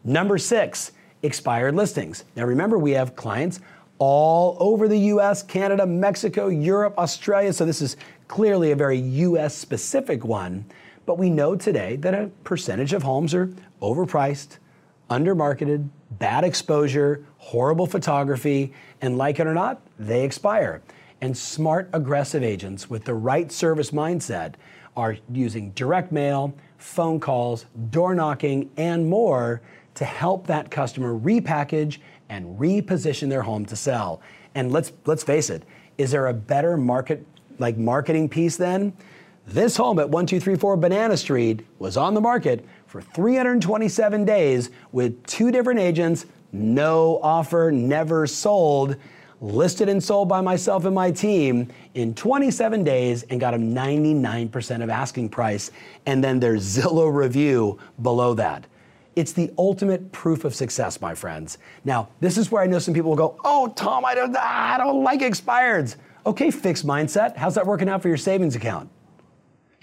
Number 0.03 0.39
six, 0.39 0.93
expired 1.23 1.77
listings. 1.77 2.25
Now 2.35 2.45
remember, 2.45 2.79
we 2.79 2.93
have 2.93 3.15
clients 3.15 3.61
all 3.99 4.57
over 4.59 4.89
the 4.89 4.99
US, 4.99 5.43
Canada, 5.43 5.87
Mexico, 5.87 6.49
Europe, 6.49 6.99
Australia, 6.99 7.53
so 7.53 7.67
this 7.67 7.83
is 7.83 7.97
clearly 8.27 8.73
a 8.73 8.77
very 8.77 8.99
US 8.99 9.55
specific 9.55 10.25
one. 10.25 10.65
But 11.05 11.19
we 11.19 11.29
know 11.29 11.55
today 11.55 11.97
that 11.97 12.15
a 12.15 12.31
percentage 12.45 12.95
of 12.95 13.03
homes 13.03 13.35
are 13.35 13.53
overpriced, 13.83 14.57
undermarketed, 15.11 15.89
bad 16.13 16.45
exposure, 16.45 17.25
horrible 17.37 17.87
photography, 17.87 18.73
and 19.03 19.19
like 19.19 19.39
it 19.39 19.47
or 19.47 19.55
not, 19.55 19.83
they 19.99 20.25
expire. 20.25 20.81
And 21.23 21.39
smart, 21.39 21.89
aggressive 21.93 22.43
agents 22.43 22.91
with 22.91 23.05
the 23.05 23.15
right 23.15 23.51
service 23.53 23.93
mindset 23.93 24.55
are 24.97 25.17
using 25.33 25.71
direct 25.71 26.11
mail, 26.11 26.53
phone 26.79 27.21
calls, 27.21 27.67
door 27.91 28.13
knocking, 28.13 28.69
and 28.77 29.09
more 29.09 29.63
to 29.95 30.05
help 30.05 30.49
that 30.49 30.73
customer 30.73 31.17
repackage 31.17 31.99
and 32.29 32.59
reposition 32.59 33.29
their 33.29 33.43
home 33.43 33.65
to 33.67 33.77
sell. 33.77 34.21
And 34.57 34.73
let's 34.73 34.93
let's 35.07 35.23
face 35.23 35.49
it, 35.49 35.63
is 35.97 36.11
there 36.11 36.27
a 36.27 36.35
better 36.35 36.77
market 36.77 37.25
like 37.61 37.77
marketing 37.77 38.29
piece 38.29 38.57
then? 38.57 38.93
This 39.47 39.77
home 39.77 40.01
at 40.01 40.09
1234 40.09 40.77
Banana 40.77 41.17
Street 41.17 41.65
was 41.79 41.97
on 41.97 42.15
the 42.15 42.21
market 42.21 42.65
for 42.89 43.01
327 43.01 44.25
days 44.25 44.71
with 44.91 45.25
two 45.27 45.53
different 45.53 45.79
agents, 45.79 46.27
no 46.51 47.21
offer, 47.23 47.71
never 47.73 48.27
sold 48.27 48.97
listed 49.43 49.89
and 49.89 50.03
sold 50.03 50.29
by 50.29 50.41
myself 50.41 50.85
and 50.85 50.95
my 50.95 51.11
team 51.11 51.69
in 51.95 52.15
27 52.15 52.85
days 52.85 53.25
and 53.25 53.41
got 53.41 53.51
them 53.51 53.75
99% 53.75 54.83
of 54.83 54.89
asking 54.89 55.29
price. 55.29 55.71
And 56.07 56.23
then 56.23 56.41
their 56.41 56.55
Zillow 56.55 57.13
review 57.13 57.79
below 58.01 58.35
that. 58.35 58.65
It's 59.15 59.33
the 59.33 59.53
ultimate 59.59 60.11
proof 60.13 60.45
of 60.45 60.55
success, 60.55 61.01
my 61.01 61.15
friends. 61.15 61.59
Now, 61.85 62.09
this 62.21 62.39
is 62.39 62.51
where 62.51 62.63
I 62.63 62.67
know 62.67 62.79
some 62.79 62.95
people 62.95 63.11
will 63.11 63.17
go, 63.17 63.39
Oh, 63.45 63.69
Tom, 63.77 64.05
I 64.07 64.15
don't, 64.15 64.35
I 64.37 64.79
don't 64.79 65.03
like 65.03 65.21
expireds. 65.21 65.97
Okay, 66.25 66.51
fixed 66.51 66.87
mindset. 66.87 67.37
How's 67.37 67.57
that 67.57 67.67
working 67.67 67.89
out 67.89 68.01
for 68.01 68.09
your 68.09 68.17
savings 68.17 68.57
account? 68.57 68.89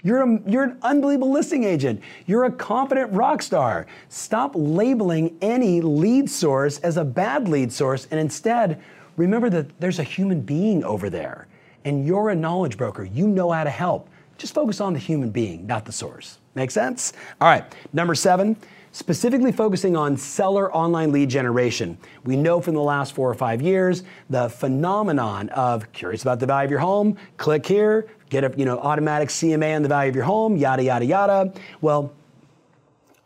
You're, 0.02 0.22
a, 0.22 0.40
you're 0.46 0.64
an 0.64 0.78
unbelievable 0.80 1.30
listing 1.30 1.64
agent. 1.64 2.00
You're 2.26 2.44
a 2.44 2.52
competent 2.52 3.12
rock 3.12 3.42
star. 3.42 3.86
Stop 4.08 4.52
labeling 4.54 5.36
any 5.42 5.82
lead 5.82 6.30
source 6.30 6.78
as 6.78 6.96
a 6.96 7.04
bad 7.04 7.48
lead 7.48 7.70
source 7.70 8.08
and 8.10 8.18
instead 8.18 8.82
remember 9.20 9.50
that 9.50 9.78
there's 9.80 9.98
a 9.98 10.02
human 10.02 10.40
being 10.40 10.82
over 10.82 11.10
there 11.10 11.46
and 11.84 12.06
you're 12.06 12.30
a 12.30 12.34
knowledge 12.34 12.76
broker. 12.76 13.04
You 13.04 13.28
know 13.28 13.50
how 13.50 13.64
to 13.64 13.70
help. 13.70 14.08
Just 14.38 14.54
focus 14.54 14.80
on 14.80 14.94
the 14.94 14.98
human 14.98 15.30
being, 15.30 15.66
not 15.66 15.84
the 15.84 15.92
source. 15.92 16.38
Make 16.54 16.70
sense? 16.70 17.12
All 17.40 17.48
right, 17.48 17.64
number 17.92 18.14
seven, 18.14 18.56
specifically 18.92 19.52
focusing 19.52 19.94
on 19.94 20.16
seller 20.16 20.74
online 20.74 21.12
lead 21.12 21.28
generation. 21.28 21.98
We 22.24 22.36
know 22.36 22.62
from 22.62 22.74
the 22.74 22.80
last 22.80 23.14
four 23.14 23.30
or 23.30 23.34
five 23.34 23.60
years 23.60 24.02
the 24.30 24.48
phenomenon 24.48 25.50
of 25.50 25.92
curious 25.92 26.22
about 26.22 26.40
the 26.40 26.46
value 26.46 26.64
of 26.64 26.70
your 26.70 26.80
home, 26.80 27.18
click 27.36 27.66
here, 27.66 28.08
get 28.30 28.42
a 28.42 28.52
you 28.56 28.64
know 28.64 28.78
automatic 28.78 29.28
CMA 29.28 29.76
on 29.76 29.82
the 29.82 29.88
value 29.88 30.08
of 30.08 30.16
your 30.16 30.24
home, 30.24 30.56
yada 30.56 30.82
yada 30.82 31.04
yada. 31.04 31.52
Well, 31.82 32.10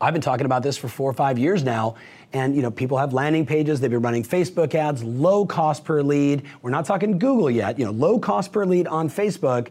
I've 0.04 0.12
been 0.12 0.20
talking 0.20 0.44
about 0.44 0.62
this 0.62 0.76
for 0.76 0.87
four 0.87 1.08
or 1.08 1.14
five 1.14 1.38
years 1.38 1.62
now, 1.62 1.94
and 2.34 2.54
you 2.54 2.61
know 2.61 2.70
people 2.70 2.99
have 2.99 3.14
landing 3.14 3.46
pages. 3.46 3.80
They've 3.80 3.90
been 3.90 4.02
running 4.02 4.23
Facebook 4.23 4.75
ads, 4.75 5.02
low 5.02 5.46
cost 5.46 5.82
per 5.82 6.02
lead. 6.02 6.42
We're 6.61 6.68
not 6.68 6.84
talking 6.84 7.18
Google 7.18 7.50
yet. 7.50 7.78
You 7.78 7.87
know, 7.87 7.90
low 7.90 8.18
cost 8.18 8.52
per 8.52 8.66
lead 8.66 8.87
on 8.87 9.08
Facebook, 9.08 9.68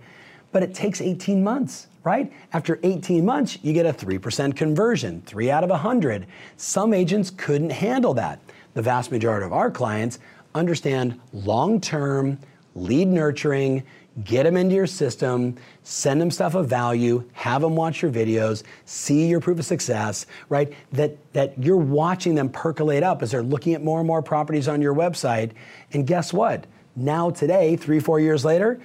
but 0.51 0.63
it 0.63 0.73
takes 0.73 1.01
18 1.01 1.43
months 1.43 1.87
right? 2.03 2.33
After 2.51 2.81
18 2.83 3.23
months, 3.23 3.57
you 3.61 3.71
get 3.71 3.85
a 3.85 3.93
3% 3.93 4.57
conversion, 4.57 5.21
three 5.25 5.49
out 5.49 5.63
of 5.63 5.69
100. 5.69 6.27
Some 6.57 6.93
agents 6.93 7.29
couldn't 7.29 7.69
handle 7.69 8.13
that. 8.15 8.41
The 8.73 8.81
vast 8.81 9.09
majority 9.09 9.45
of 9.45 9.53
our 9.53 9.71
clients 9.71 10.19
understand 10.53 11.17
long 11.31 11.79
term 11.79 12.37
lead 12.75 13.07
nurturing, 13.07 13.83
get 14.23 14.43
them 14.43 14.57
into 14.57 14.75
your 14.75 14.87
system, 14.87 15.55
send 15.81 16.21
them 16.21 16.29
stuff 16.29 16.53
of 16.53 16.67
value, 16.69 17.27
have 17.33 17.61
them 17.61 17.75
watch 17.75 18.01
your 18.01 18.11
videos, 18.11 18.63
see 18.85 19.27
your 19.27 19.39
proof 19.39 19.57
of 19.57 19.65
success, 19.65 20.27
right? 20.49 20.71
That, 20.91 21.17
that 21.33 21.57
you're 21.57 21.77
watching 21.77 22.35
them 22.35 22.49
percolate 22.49 23.01
up 23.01 23.23
as 23.23 23.31
they're 23.31 23.41
looking 23.43 23.73
at 23.73 23.83
more 23.83 23.99
and 23.99 24.07
more 24.07 24.21
properties 24.21 24.67
on 24.67 24.81
your 24.81 24.93
website. 24.93 25.51
And 25.93 26.05
guess 26.05 26.31
what? 26.31 26.67
Now, 26.95 27.31
today, 27.31 27.75
three, 27.75 27.99
four 27.99 28.19
years 28.19 28.45
later, 28.45 28.79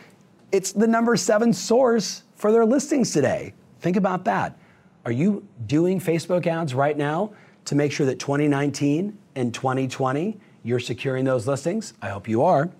it's 0.50 0.72
the 0.72 0.86
number 0.86 1.14
seven 1.16 1.52
source 1.52 2.22
for 2.36 2.50
their 2.50 2.64
listings 2.64 3.12
today. 3.12 3.52
Think 3.80 3.96
about 3.96 4.24
that. 4.24 4.58
Are 5.04 5.12
you 5.12 5.46
doing 5.66 6.00
Facebook 6.00 6.46
ads 6.46 6.74
right 6.74 6.96
now 6.96 7.32
to 7.66 7.74
make 7.74 7.92
sure 7.92 8.06
that 8.06 8.18
2019 8.18 9.16
and 9.36 9.54
2020 9.54 10.40
you're 10.68 10.78
securing 10.78 11.24
those 11.24 11.48
listings? 11.48 11.94
I 12.02 12.10
hope 12.10 12.28
you 12.28 12.44
are. 12.44 12.70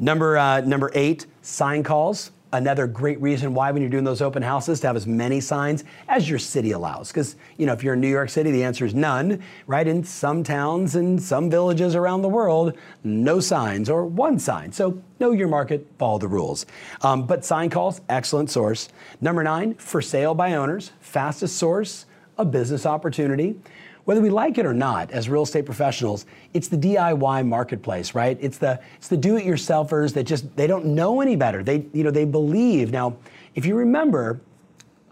Number 0.00 0.38
uh, 0.38 0.60
number 0.60 0.90
eight, 0.94 1.26
sign 1.42 1.82
calls. 1.82 2.30
Another 2.54 2.86
great 2.86 3.18
reason 3.18 3.54
why 3.54 3.70
when 3.70 3.80
you're 3.80 3.90
doing 3.90 4.04
those 4.04 4.20
open 4.20 4.42
houses 4.42 4.78
to 4.80 4.86
have 4.86 4.94
as 4.94 5.06
many 5.06 5.40
signs 5.40 5.84
as 6.06 6.28
your 6.28 6.38
city 6.38 6.72
allows. 6.72 7.08
Because 7.08 7.36
you 7.56 7.64
know 7.64 7.72
if 7.72 7.82
you're 7.82 7.94
in 7.94 8.00
new 8.00 8.10
york 8.10 8.28
city 8.28 8.50
the 8.50 8.62
answer 8.62 8.84
is 8.84 8.94
none 8.94 9.42
right? 9.66 9.86
In 9.86 10.04
some 10.04 10.44
towns 10.44 10.94
and 10.94 11.20
some 11.20 11.50
villages 11.50 11.94
around 11.94 12.22
the 12.22 12.28
world 12.28 12.76
no 13.02 13.40
signs 13.40 13.88
or 13.88 14.04
one 14.04 14.38
sign. 14.38 14.70
So 14.70 15.02
know 15.18 15.32
your 15.32 15.48
market 15.48 15.86
follow 15.98 16.18
the 16.18 16.28
rules. 16.28 16.66
Um, 17.00 17.26
but 17.26 17.42
sign 17.42 17.70
calls 17.70 18.02
excellent 18.10 18.50
source. 18.50 18.90
Number 19.20 19.42
nine 19.42 19.74
for 19.74 20.02
sale 20.02 20.34
by 20.34 20.54
owners 20.54 20.92
fastest 21.00 21.56
source 21.56 22.04
a 22.38 22.44
business 22.44 22.86
opportunity 22.86 23.56
whether 24.04 24.20
we 24.20 24.30
like 24.30 24.58
it 24.58 24.66
or 24.66 24.74
not 24.74 25.10
as 25.10 25.28
real 25.28 25.42
estate 25.42 25.64
professionals 25.64 26.26
it's 26.54 26.68
the 26.68 26.76
diy 26.76 27.46
marketplace 27.46 28.14
right? 28.14 28.36
It's 28.40 28.58
the 28.58 28.80
it's 28.96 29.08
the 29.08 29.16
do-it-yourselfers 29.16 30.12
that 30.14 30.24
just 30.24 30.54
they 30.56 30.66
don't 30.66 30.86
know 30.86 31.20
any 31.20 31.36
better. 31.36 31.62
They 31.62 31.86
you 31.92 32.04
know 32.04 32.10
they 32.10 32.24
believe. 32.24 32.90
Now 32.90 33.16
if 33.54 33.66
you 33.66 33.74
remember 33.74 34.40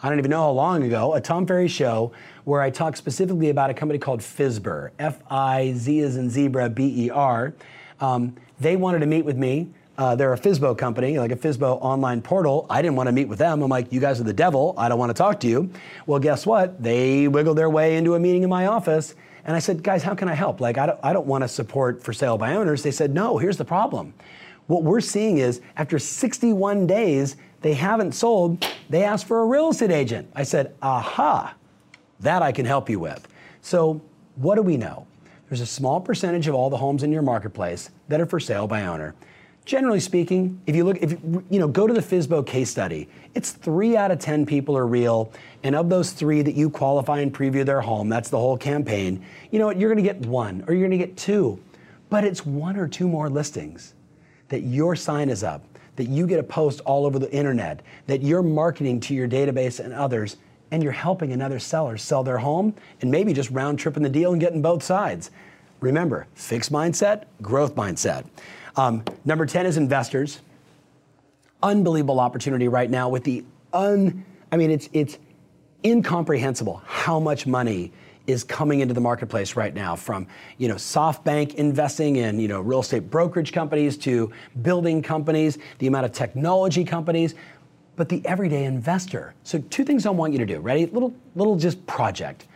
I 0.03 0.09
don't 0.09 0.19
even 0.19 0.31
know 0.31 0.41
how 0.41 0.51
long 0.51 0.83
ago, 0.83 1.15
a 1.15 1.21
Tom 1.21 1.47
Ferry 1.47 1.69
show 1.69 2.13
where 2.45 2.63
I 2.63 2.71
talked 2.71 2.97
specifically 2.97 3.51
about 3.51 3.69
a 3.69 3.75
company 3.75 3.99
called 3.99 4.21
Fizber, 4.21 4.91
F 4.99 5.23
I 5.31 5.75
Z 5.75 6.01
as 6.01 6.17
in 6.17 6.31
zebra, 6.31 6.71
B 6.71 7.07
E 7.07 7.11
R. 7.11 7.53
Um, 8.01 8.35
they 8.59 8.77
wanted 8.77 9.01
to 9.01 9.07
meet 9.07 9.27
with 9.27 9.37
me 9.37 9.69
uh, 10.01 10.17
they're 10.17 10.33
a 10.33 10.39
FSBO 10.39 10.79
company, 10.79 11.19
like 11.19 11.31
a 11.31 11.37
FSBO 11.37 11.79
online 11.83 12.23
portal. 12.23 12.65
I 12.71 12.81
didn't 12.81 12.97
want 12.97 13.09
to 13.09 13.13
meet 13.13 13.29
with 13.29 13.39
them. 13.39 13.61
I'm 13.61 13.69
like, 13.69 13.93
you 13.93 14.01
guys 14.01 14.19
are 14.19 14.25
the 14.25 14.33
devil. 14.33 14.73
I 14.79 14.89
don't 14.89 14.99
want 14.99 15.11
to 15.11 15.15
talk 15.15 15.39
to 15.41 15.47
you. 15.47 15.71
Well, 16.07 16.19
guess 16.19 16.47
what? 16.47 16.83
They 16.83 17.29
wiggled 17.29 17.59
their 17.59 17.69
way 17.69 17.99
into 17.99 18.15
a 18.15 18.19
meeting 18.19 18.43
in 18.43 18.49
my 18.49 18.65
office. 18.65 19.15
And 19.45 19.55
I 19.55 19.59
said, 19.59 19.83
guys, 19.83 20.03
how 20.03 20.15
can 20.15 20.27
I 20.27 20.33
help? 20.33 20.59
Like, 20.59 20.79
I 20.79 20.87
don't, 20.87 20.99
I 21.03 21.13
don't 21.13 21.27
want 21.27 21.45
to 21.45 21.49
support 21.49 22.03
for 22.03 22.15
sale 22.15 22.39
by 22.39 22.55
owners. 22.55 22.83
They 22.83 22.91
said, 22.93 23.13
no, 23.13 23.37
here's 23.37 23.59
the 23.59 23.65
problem. 23.65 24.15
What 24.69 24.85
we're 24.85 25.03
seeing 25.03 25.37
is 25.37 25.61
after 25.77 25.99
61 25.99 26.87
days, 26.87 27.37
they 27.61 27.75
haven't 27.75 28.13
sold. 28.13 28.67
They 28.89 29.05
asked 29.05 29.27
for 29.27 29.43
a 29.43 29.45
real 29.45 29.69
estate 29.69 29.91
agent. 29.91 30.31
I 30.35 30.45
said, 30.45 30.75
aha, 30.81 31.55
that 32.21 32.41
I 32.41 32.53
can 32.53 32.65
help 32.65 32.89
you 32.89 32.99
with. 32.99 33.29
So, 33.61 34.01
what 34.37 34.55
do 34.55 34.63
we 34.63 34.79
know? 34.79 35.07
There's 35.51 35.61
a 35.61 35.67
small 35.67 36.01
percentage 36.01 36.49
of 36.49 36.55
all 36.55 36.71
the 36.71 36.79
homes 36.79 37.03
in 37.03 37.13
your 37.13 37.21
marketplace 37.21 37.91
that 38.09 38.19
are 38.19 38.27
for 38.27 38.41
sale 38.41 38.67
by 38.67 38.87
owner. 38.87 39.15
Generally 39.67 40.01
speaking, 40.01 40.61
if 40.67 40.75
you 40.75 40.85
look, 40.85 40.99
if 41.01 41.13
you 41.13 41.59
know, 41.59 41.69
go 41.69 41.87
to 41.87 41.93
the 41.93 42.01
FSBO 42.01 42.47
case 42.47 42.71
study. 42.71 43.09
It's 43.35 43.53
three 43.53 43.97
out 43.97 44.11
of 44.11 44.19
ten 44.19 44.45
people 44.45 44.77
are 44.77 44.87
real, 44.87 45.33
and 45.63 45.77
of 45.77 45.89
those 45.89 46.13
three 46.13 46.43
that 46.43 46.55
you 46.55 46.71
qualify 46.71 47.21
and 47.21 47.33
preview 47.33 47.65
their 47.65 47.81
home, 47.81 48.09
that's 48.09 48.31
the 48.31 48.39
whole 48.39 48.57
campaign. 48.57 49.25
You 49.51 49.59
know 49.59 49.67
what? 49.67 49.79
You're 49.79 49.93
going 49.93 50.05
to 50.05 50.09
get 50.13 50.27
one, 50.27 50.65
or 50.67 50.75
you're 50.75 50.89
going 50.89 50.99
to 50.99 51.07
get 51.07 51.17
two, 51.17 51.63
but 52.09 52.25
it's 52.25 52.45
one 52.45 52.77
or 52.77 52.89
two 52.89 53.07
more 53.07 53.29
listings 53.31 53.95
that 54.49 54.63
your 54.63 54.97
sign 54.97 55.29
is 55.29 55.45
up, 55.45 55.63
that 55.95 56.09
you 56.09 56.27
get 56.27 56.41
a 56.41 56.43
post 56.43 56.81
all 56.81 57.07
over 57.07 57.19
the 57.19 57.31
internet, 57.33 57.83
that 58.07 58.23
you're 58.23 58.43
marketing 58.43 58.99
to 58.99 59.15
your 59.15 59.29
database 59.29 59.79
and 59.79 59.93
others, 59.93 60.37
and 60.73 60.83
you're 60.83 60.91
helping 60.91 61.33
another 61.33 61.61
seller 61.61 61.97
sell 61.97 62.25
their 62.25 62.39
home, 62.39 62.75
and 63.01 63.11
maybe 63.11 63.33
just 63.33 63.51
round 63.51 63.79
tripping 63.79 64.03
the 64.03 64.09
deal 64.09 64.33
and 64.33 64.41
getting 64.41 64.63
both 64.63 64.83
sides. 64.83 65.31
Remember, 65.81 66.27
fixed 66.35 66.73
mindset, 66.73 67.25
growth 67.41 67.75
mindset. 67.77 68.27
Um, 68.77 69.05
number 69.25 69.47
10 69.47 69.67
is 69.67 69.77
investors. 69.77 70.41
Unbelievable 71.63 72.21
opportunity 72.21 72.69
right 72.69 72.91
now 72.91 73.09
with 73.09 73.25
the 73.25 73.45
un, 73.73 74.25
I 74.51 74.57
mean, 74.57 74.71
it's, 74.71 74.89
it's 74.93 75.19
incomprehensible 75.85 76.83
how 76.87 77.21
much 77.21 77.47
money 77.47 77.93
is 78.27 78.45
coming 78.45 78.81
into 78.81 78.95
the 78.95 79.01
marketplace 79.01 79.57
right 79.57 79.75
now 79.75 79.97
from 79.97 80.27
you 80.59 80.69
know 80.69 80.77
SoftBank 80.77 81.55
investing 81.55 82.17
in 82.17 82.39
you 82.39 82.49
know 82.49 82.61
real 82.61 82.81
estate 82.81 83.11
brokerage 83.11 83.53
companies 83.53 83.97
to 83.99 84.31
building 84.63 85.03
companies, 85.03 85.59
the 85.79 85.87
amount 85.87 86.07
of 86.07 86.13
technology 86.13 86.85
companies, 86.85 87.35
but 87.97 88.09
the 88.09 88.25
everyday 88.25 88.65
investor. 88.65 89.35
So 89.43 89.59
two 89.71 89.85
things 89.85 90.07
I 90.07 90.11
want 90.11 90.33
you 90.33 90.39
to 90.39 90.47
do. 90.47 90.61
Ready? 90.61 90.87
Little 90.87 91.15
little 91.35 91.57
just 91.57 91.85
project. 91.87 92.47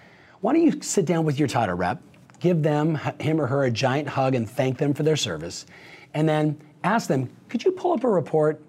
Why 0.40 0.52
don't 0.52 0.62
you 0.62 0.80
sit 0.82 1.06
down 1.06 1.24
with 1.24 1.38
your 1.38 1.48
title 1.48 1.74
rep, 1.74 2.00
give 2.38 2.62
them 2.62 2.96
him 3.18 3.40
or 3.40 3.46
her 3.46 3.64
a 3.64 3.70
giant 3.70 4.08
hug 4.08 4.34
and 4.34 4.48
thank 4.48 4.78
them 4.78 4.92
for 4.92 5.02
their 5.02 5.16
service, 5.16 5.66
and 6.14 6.28
then 6.28 6.58
ask 6.82 7.08
them, 7.08 7.28
could 7.48 7.64
you 7.64 7.72
pull 7.72 7.92
up 7.92 8.04
a 8.04 8.08
report 8.08 8.62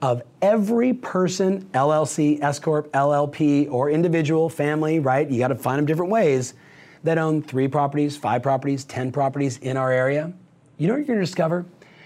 of 0.00 0.22
every 0.40 0.92
person, 0.92 1.64
LLC, 1.74 2.42
S 2.42 2.58
Corp, 2.58 2.90
LLP, 2.92 3.70
or 3.70 3.90
individual, 3.90 4.48
family, 4.48 4.98
right? 4.98 5.30
You 5.30 5.38
got 5.38 5.48
to 5.48 5.54
find 5.54 5.78
them 5.78 5.86
different 5.86 6.10
ways 6.10 6.54
that 7.04 7.18
own 7.18 7.42
three 7.42 7.68
properties, 7.68 8.16
five 8.16 8.42
properties, 8.42 8.84
10 8.84 9.12
properties 9.12 9.58
in 9.58 9.76
our 9.76 9.92
area. 9.92 10.32
You 10.78 10.88
know 10.88 10.94
what 10.94 10.98
you're 10.98 11.06
going 11.06 11.18
to 11.18 11.24
discover? 11.24 11.64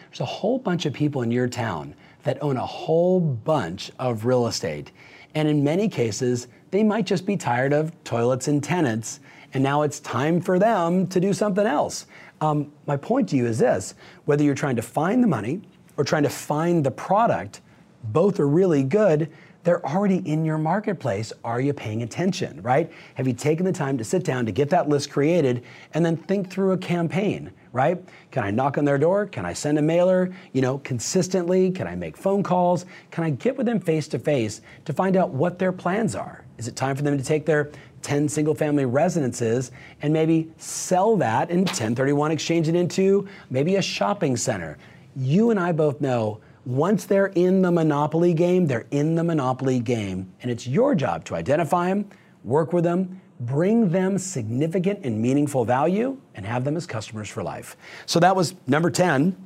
There's 0.09 0.21
a 0.21 0.25
whole 0.25 0.59
bunch 0.59 0.87
of 0.87 0.93
people 0.93 1.23
in 1.23 1.31
your 1.31 1.49
town 1.49 1.95
that 2.23 2.43
own 2.43 2.57
a 2.57 2.67
whole 2.67 3.21
bunch 3.21 3.91
of 3.99 4.25
real 4.25 4.47
estate. 4.47 4.93
And 5.35 5.49
in 5.49 5.63
many 5.63 5.89
cases, 5.89 6.49
they 6.71 6.83
might 6.83 7.07
just 7.07 7.25
be 7.25 7.37
tired 7.37 7.73
of 7.73 7.93
toilets 8.05 8.49
and 8.49 8.63
tenants, 8.63 9.21
and 9.55 9.63
now 9.63 9.83
it's 9.83 10.01
time 10.01 10.41
for 10.41 10.59
them 10.59 11.07
to 11.09 11.21
do 11.21 11.33
something 11.33 11.67
else. 11.67 12.07
Um, 12.41 12.73
my 12.87 12.97
point 12.97 13.29
to 13.31 13.37
you 13.37 13.47
is 13.47 13.59
this 13.59 13.95
whether 14.25 14.45
you're 14.45 14.55
trying 14.55 14.77
to 14.77 14.83
find 14.83 15.23
the 15.23 15.29
money 15.29 15.63
or 15.97 16.05
trying 16.05 16.23
to 16.25 16.31
find 16.31 16.85
the 16.85 16.91
product, 16.91 17.61
both 18.05 18.39
are 18.39 18.49
really 18.49 18.83
good. 18.83 19.31
They're 19.67 19.85
already 19.85 20.19
in 20.19 20.45
your 20.45 20.59
marketplace. 20.59 21.33
Are 21.43 21.61
you 21.61 21.73
paying 21.73 22.05
attention, 22.05 22.63
right? 22.63 22.89
Have 23.17 23.27
you 23.27 23.33
taken 23.33 23.67
the 23.67 23.73
time 23.73 23.99
to 23.99 24.05
sit 24.05 24.23
down 24.23 24.47
to 24.47 24.53
get 24.53 24.71
that 24.71 24.89
list 24.89 25.11
created 25.11 25.65
and 25.93 26.07
then 26.07 26.17
think 26.17 26.49
through 26.49 26.71
a 26.71 26.79
campaign, 26.79 27.51
right? 27.73 28.01
Can 28.31 28.45
I 28.45 28.53
knock 28.53 28.79
on 28.79 28.85
their 28.85 28.97
door? 28.97 29.27
Can 29.27 29.45
I 29.45 29.55
send 29.55 29.77
a 29.77 29.83
mailer, 29.83 30.33
you 30.53 30.63
know, 30.63 30.79
consistently? 30.79 31.73
Can 31.73 31.89
I 31.89 31.97
make 31.97 32.17
phone 32.17 32.45
calls? 32.45 32.87
Can 33.11 33.25
I 33.25 33.31
get 33.31 33.57
with 33.57 33.67
them 33.67 33.81
face 33.81 34.07
to 34.07 34.21
face 34.21 34.61
to 34.85 34.93
find 34.93 35.17
out 35.17 35.31
what 35.31 35.59
their 35.59 35.73
plans 35.73 36.15
are? 36.15 36.45
Is 36.59 36.69
it 36.69 36.77
time 36.77 36.95
for 36.95 37.03
them 37.03 37.19
to 37.19 37.25
take 37.25 37.45
their 37.45 37.73
10 38.03 38.29
single 38.29 38.55
family 38.55 38.85
residences 38.85 39.73
and 40.01 40.13
maybe 40.13 40.49
sell 40.59 41.17
that 41.17 41.51
and 41.51 41.63
1031 41.63 42.31
exchange 42.31 42.69
it 42.69 42.77
into 42.77 43.29
maybe 43.51 43.75
a 43.75 43.83
shopping 43.83 44.37
center. 44.37 44.79
you 45.17 45.51
and 45.51 45.59
I 45.59 45.73
both 45.73 46.01
know 46.01 46.39
once 46.67 47.05
they're 47.05 47.27
in 47.29 47.63
the 47.63 47.71
monopoly 47.71 48.35
game, 48.35 48.67
they're 48.67 48.87
in 48.91 49.15
the 49.15 49.23
monopoly 49.23 49.79
game. 49.79 50.31
And 50.43 50.51
it's 50.51 50.67
your 50.67 50.97
job 50.97 51.25
to 51.27 51.37
identify 51.37 51.89
them, 51.89 52.11
work 52.43 52.73
with 52.73 52.83
them, 52.83 53.21
bring 53.41 53.91
them 53.91 54.19
significant 54.19 55.05
and 55.05 55.21
meaningful 55.23 55.65
value, 55.65 56.21
and 56.35 56.45
have 56.45 56.65
them 56.65 56.77
as 56.77 56.85
customers 56.85 57.29
for 57.29 57.43
life. 57.43 57.77
So 58.05 58.19
that 58.21 58.35
was 58.35 58.55
number 58.67 58.91
10. 58.91 59.37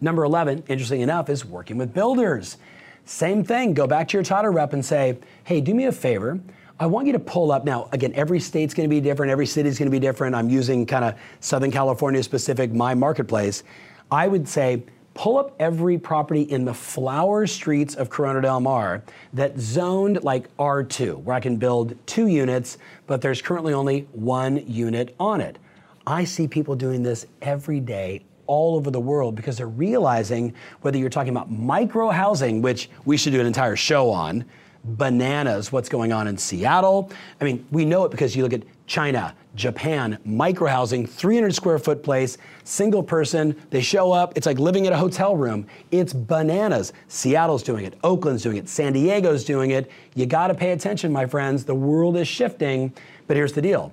Number 0.00 0.24
11, 0.24 0.64
interesting 0.68 1.00
enough, 1.00 1.30
is 1.30 1.44
working 1.44 1.78
with 1.78 1.94
builders. 1.94 2.58
Same 3.06 3.42
thing, 3.44 3.72
go 3.72 3.86
back 3.86 4.08
to 4.08 4.16
your 4.16 4.24
title 4.24 4.50
rep 4.50 4.72
and 4.72 4.84
say, 4.84 5.18
hey, 5.44 5.60
do 5.60 5.74
me 5.74 5.86
a 5.86 5.92
favor. 5.92 6.40
I 6.78 6.86
want 6.86 7.06
you 7.06 7.12
to 7.12 7.18
pull 7.18 7.52
up 7.52 7.64
now. 7.64 7.88
Again, 7.92 8.12
every 8.14 8.40
state's 8.40 8.74
going 8.74 8.88
to 8.88 8.94
be 8.94 9.00
different, 9.00 9.30
every 9.30 9.46
city's 9.46 9.78
going 9.78 9.90
to 9.90 9.94
be 9.94 10.00
different. 10.00 10.34
I'm 10.34 10.50
using 10.50 10.84
kind 10.84 11.04
of 11.04 11.14
Southern 11.40 11.70
California 11.70 12.22
specific, 12.22 12.72
my 12.72 12.94
marketplace. 12.94 13.62
I 14.10 14.28
would 14.28 14.46
say, 14.46 14.82
pull 15.16 15.38
up 15.38 15.56
every 15.58 15.96
property 15.96 16.42
in 16.42 16.66
the 16.66 16.74
flower 16.74 17.46
streets 17.46 17.94
of 17.94 18.10
Corona 18.10 18.42
del 18.42 18.60
Mar 18.60 19.02
that 19.32 19.58
zoned 19.58 20.22
like 20.22 20.54
R2, 20.58 21.22
where 21.22 21.34
I 21.34 21.40
can 21.40 21.56
build 21.56 21.96
two 22.06 22.26
units, 22.26 22.76
but 23.06 23.22
there's 23.22 23.40
currently 23.40 23.72
only 23.72 24.06
one 24.12 24.62
unit 24.68 25.14
on 25.18 25.40
it. 25.40 25.58
I 26.06 26.24
see 26.24 26.46
people 26.46 26.76
doing 26.76 27.02
this 27.02 27.26
every 27.40 27.80
day 27.80 28.24
all 28.46 28.76
over 28.76 28.90
the 28.90 29.00
world 29.00 29.34
because 29.34 29.56
they're 29.56 29.66
realizing 29.66 30.54
whether 30.82 30.98
you're 30.98 31.08
talking 31.08 31.30
about 31.30 31.50
micro 31.50 32.10
housing, 32.10 32.60
which 32.60 32.90
we 33.06 33.16
should 33.16 33.32
do 33.32 33.40
an 33.40 33.46
entire 33.46 33.74
show 33.74 34.10
on, 34.10 34.44
bananas 34.84 35.72
what's 35.72 35.88
going 35.88 36.12
on 36.12 36.28
in 36.28 36.36
Seattle. 36.36 37.10
I 37.40 37.44
mean, 37.44 37.66
we 37.72 37.86
know 37.86 38.04
it 38.04 38.10
because 38.10 38.36
you 38.36 38.42
look 38.42 38.52
at 38.52 38.62
China, 38.86 39.34
Japan, 39.56 40.18
micro 40.24 40.68
housing, 40.68 41.06
300 41.06 41.54
square 41.54 41.78
foot 41.78 42.02
place, 42.02 42.38
single 42.64 43.02
person. 43.02 43.56
They 43.70 43.80
show 43.80 44.12
up. 44.12 44.36
It's 44.36 44.46
like 44.46 44.58
living 44.58 44.84
in 44.84 44.92
a 44.92 44.96
hotel 44.96 45.36
room. 45.36 45.66
It's 45.90 46.12
bananas. 46.12 46.92
Seattle's 47.08 47.62
doing 47.62 47.84
it. 47.84 47.94
Oakland's 48.04 48.42
doing 48.42 48.58
it. 48.58 48.68
San 48.68 48.92
Diego's 48.92 49.44
doing 49.44 49.70
it. 49.72 49.90
You 50.14 50.26
got 50.26 50.48
to 50.48 50.54
pay 50.54 50.70
attention, 50.70 51.12
my 51.12 51.26
friends. 51.26 51.64
The 51.64 51.74
world 51.74 52.16
is 52.16 52.28
shifting. 52.28 52.94
But 53.26 53.36
here's 53.36 53.52
the 53.52 53.62
deal 53.62 53.92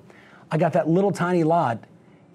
I 0.51 0.57
got 0.57 0.73
that 0.73 0.87
little 0.87 1.11
tiny 1.11 1.43
lot. 1.43 1.83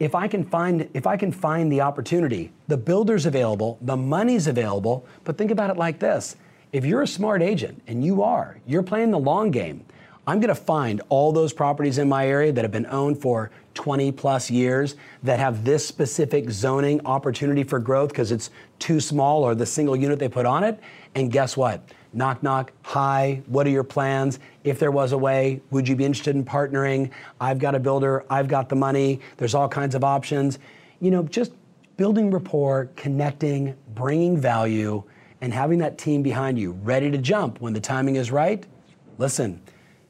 If 0.01 0.15
I 0.15 0.27
can 0.29 0.45
find 0.45 0.89
if 0.95 1.07
I 1.07 1.17
can 1.17 1.33
find 1.33 1.71
the 1.71 1.81
opportunity, 1.81 2.53
the 2.67 2.77
builder's 2.77 3.27
available, 3.27 3.79
the 3.83 3.97
money's 3.97 4.47
available, 4.47 5.07
but 5.25 5.37
think 5.37 5.51
about 5.51 5.71
it 5.71 5.77
like 5.77 5.99
this. 5.99 6.37
If 6.73 6.85
you're 6.85 7.03
a 7.03 7.07
smart 7.07 7.43
agent 7.43 7.83
and 7.87 8.05
you 8.05 8.23
are, 8.23 8.61
you're 8.67 8.83
playing 8.83 9.11
the 9.11 9.19
long 9.19 9.51
game. 9.51 9.85
I'm 10.29 10.41
going 10.41 10.55
to 10.55 10.55
find 10.55 11.01
all 11.09 11.33
those 11.33 11.55
properties 11.55 11.97
in 11.97 12.07
my 12.07 12.27
area 12.27 12.53
that 12.53 12.63
have 12.63 12.71
been 12.71 12.85
owned 12.89 13.19
for 13.19 13.51
20 13.73 14.13
plus 14.13 14.51
years 14.51 14.95
that 15.23 15.39
have 15.39 15.65
this 15.65 15.87
specific 15.87 16.51
zoning 16.51 17.01
opportunity 17.07 17.65
for 17.65 17.79
growth 17.79 18.11
because 18.11 18.31
it's 18.31 18.51
too 18.79 19.01
small 19.01 19.43
or 19.43 19.55
the 19.55 19.65
single 19.65 19.97
unit 19.97 20.19
they 20.19 20.29
put 20.29 20.45
on 20.45 20.65
it. 20.65 20.79
And 21.15 21.33
guess 21.33 21.57
what? 21.57 21.83
Knock, 22.13 22.43
knock, 22.43 22.73
hi, 22.83 23.41
what 23.47 23.67
are 23.67 23.71
your 23.71 23.85
plans? 23.85 24.39
If 24.65 24.79
there 24.79 24.91
was 24.91 25.13
a 25.13 25.17
way, 25.17 25.63
would 25.71 25.89
you 25.89 25.97
be 25.97 26.05
interested 26.05 26.37
in 26.37 26.45
partnering? 26.45 27.11
I've 27.41 27.59
got 27.59 27.75
a 27.75 27.81
builder, 27.81 28.27
I've 28.29 28.49
got 28.49 28.69
the 28.69 28.77
money, 28.77 29.21
there's 29.39 29.55
all 29.55 29.67
kinds 29.67 29.95
of 29.95 30.05
options. 30.05 30.59
You 31.01 31.11
know, 31.11 31.23
just 31.23 31.53
building 31.97 32.31
rapport, 32.31 32.91
connecting, 32.97 33.75
bringing 33.95 34.37
value, 34.37 35.05
and 35.41 35.55
having 35.55 35.79
that 35.79 35.97
team 35.97 36.23
behind 36.23 36.59
you 36.59 36.73
ready 36.83 37.11
to 37.11 37.17
jump 37.17 37.63
when 37.63 37.73
the 37.73 37.81
timing 37.81 38.17
is 38.17 38.31
right. 38.31 38.67
Listen, 39.17 39.63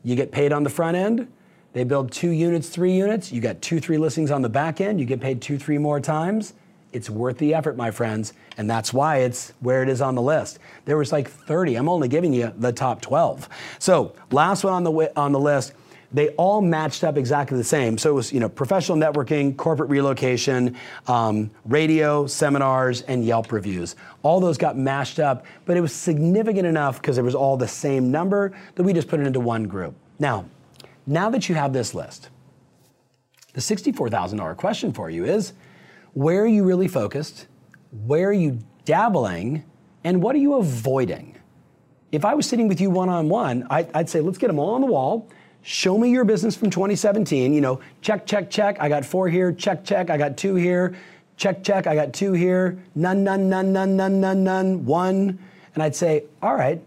you 0.09 0.17
get 0.17 0.33
paid 0.33 0.55
on 0.55 0.63
the 0.63 0.71
front 0.71 0.97
end. 0.97 1.31
They 1.75 1.85
build 1.85 2.11
two 2.11 2.31
units, 2.31 2.71
three 2.71 2.97
units. 2.97 3.31
You 3.31 3.43
got 3.43 3.61
two, 3.61 3.79
three 3.79 3.99
listings 3.99 4.31
on 4.31 4.41
the 4.41 4.49
back 4.49 4.81
end. 4.81 4.99
You 4.99 5.05
get 5.05 5.21
paid 5.21 5.43
two, 5.43 5.59
three 5.59 5.77
more 5.77 6.01
times. 6.01 6.55
It's 6.95 7.11
worth 7.11 7.37
the 7.37 7.53
effort, 7.53 7.77
my 7.77 7.91
friends. 7.91 8.33
And 8.57 8.71
that's 8.71 8.91
why 8.91 9.19
it's 9.19 9.53
where 9.61 9.83
it 9.83 9.91
is 9.91 10.01
on 10.01 10.15
the 10.15 10.23
list. 10.23 10.61
There 10.87 10.97
was 10.97 11.13
like 11.13 11.29
30. 11.29 11.75
I'm 11.75 11.91
only 11.91 12.09
giving 12.09 12.33
you 12.33 12.55
the 12.57 12.73
top 12.73 13.03
12. 13.03 13.51
So, 13.79 14.15
last 14.31 14.65
one 14.65 14.73
on 14.73 14.85
the, 14.85 15.13
on 15.15 15.33
the 15.33 15.39
list 15.39 15.75
they 16.13 16.31
all 16.31 16.63
matched 16.63 17.05
up 17.05 17.19
exactly 17.19 17.59
the 17.59 17.65
same. 17.65 17.99
So 17.99 18.11
it 18.11 18.15
was, 18.15 18.33
you 18.33 18.41
know, 18.41 18.49
professional 18.49 18.97
networking, 18.97 19.57
corporate 19.57 19.91
relocation, 19.91 20.77
um, 21.07 21.51
radio, 21.67 22.27
seminars, 22.27 23.03
and 23.03 23.25
Yelp 23.25 23.53
reviews. 23.53 23.95
All 24.23 24.41
those 24.41 24.57
got 24.57 24.79
mashed 24.79 25.19
up, 25.19 25.45
but 25.67 25.77
it 25.77 25.81
was 25.81 25.93
significant 25.93 26.67
enough 26.67 27.01
because 27.01 27.19
it 27.19 27.23
was 27.23 27.35
all 27.35 27.57
the 27.57 27.69
same 27.69 28.11
number 28.11 28.57
that 28.75 28.83
we 28.83 28.93
just 28.93 29.09
put 29.09 29.21
it 29.21 29.27
into 29.27 29.41
one 29.41 29.65
group. 29.65 29.95
Now, 30.19 30.47
now 31.07 31.29
that 31.31 31.49
you 31.49 31.55
have 31.55 31.73
this 31.73 31.95
list, 31.95 32.31
the 33.53 33.61
$64,000 33.61 34.57
question 34.57 34.93
for 34.93 35.11
you 35.11 35.25
is 35.25 35.53
where 36.15 36.43
are 36.43 36.47
you 36.47 36.65
really 36.65 36.89
focused? 36.89 37.47
Where 38.07 38.29
are 38.29 38.33
you 38.33 38.61
dabbling? 38.87 39.65
And 40.05 40.23
what 40.23 40.35
are 40.35 40.39
you 40.39 40.55
avoiding? 40.55 41.35
If 42.13 42.25
I 42.25 42.35
was 42.35 42.47
sitting 42.47 42.67
with 42.69 42.81
you 42.81 42.89
one 42.89 43.11
on 43.11 43.29
one, 43.29 43.67
I'd 43.69 44.09
say, 44.09 44.21
let's 44.21 44.39
get 44.39 44.47
them 44.47 44.59
all 44.59 44.75
on 44.75 44.81
the 44.81 44.87
wall 44.87 45.29
Show 45.69 45.99
me 45.99 46.09
your 46.09 46.25
business 46.25 46.57
from 46.57 46.71
2017. 46.71 47.53
You 47.53 47.61
know, 47.61 47.79
check, 48.01 48.25
check, 48.25 48.49
check. 48.49 48.81
I 48.81 48.89
got 48.89 49.05
four 49.05 49.29
here. 49.29 49.53
Check, 49.53 49.85
check. 49.85 50.09
I 50.09 50.17
got 50.17 50.35
two 50.35 50.55
here. 50.55 50.97
Check, 51.37 51.63
check. 51.63 51.87
I 51.87 51.95
got 51.95 52.15
two 52.15 52.33
here. 52.33 52.83
None, 52.95 53.23
none, 53.23 53.51
none, 53.51 53.71
none, 53.71 53.95
none, 53.95 54.19
none, 54.19 54.43
none. 54.43 54.87
One. 54.87 55.39
And 55.75 55.83
I'd 55.83 55.95
say, 55.95 56.25
all 56.41 56.55
right, 56.55 56.83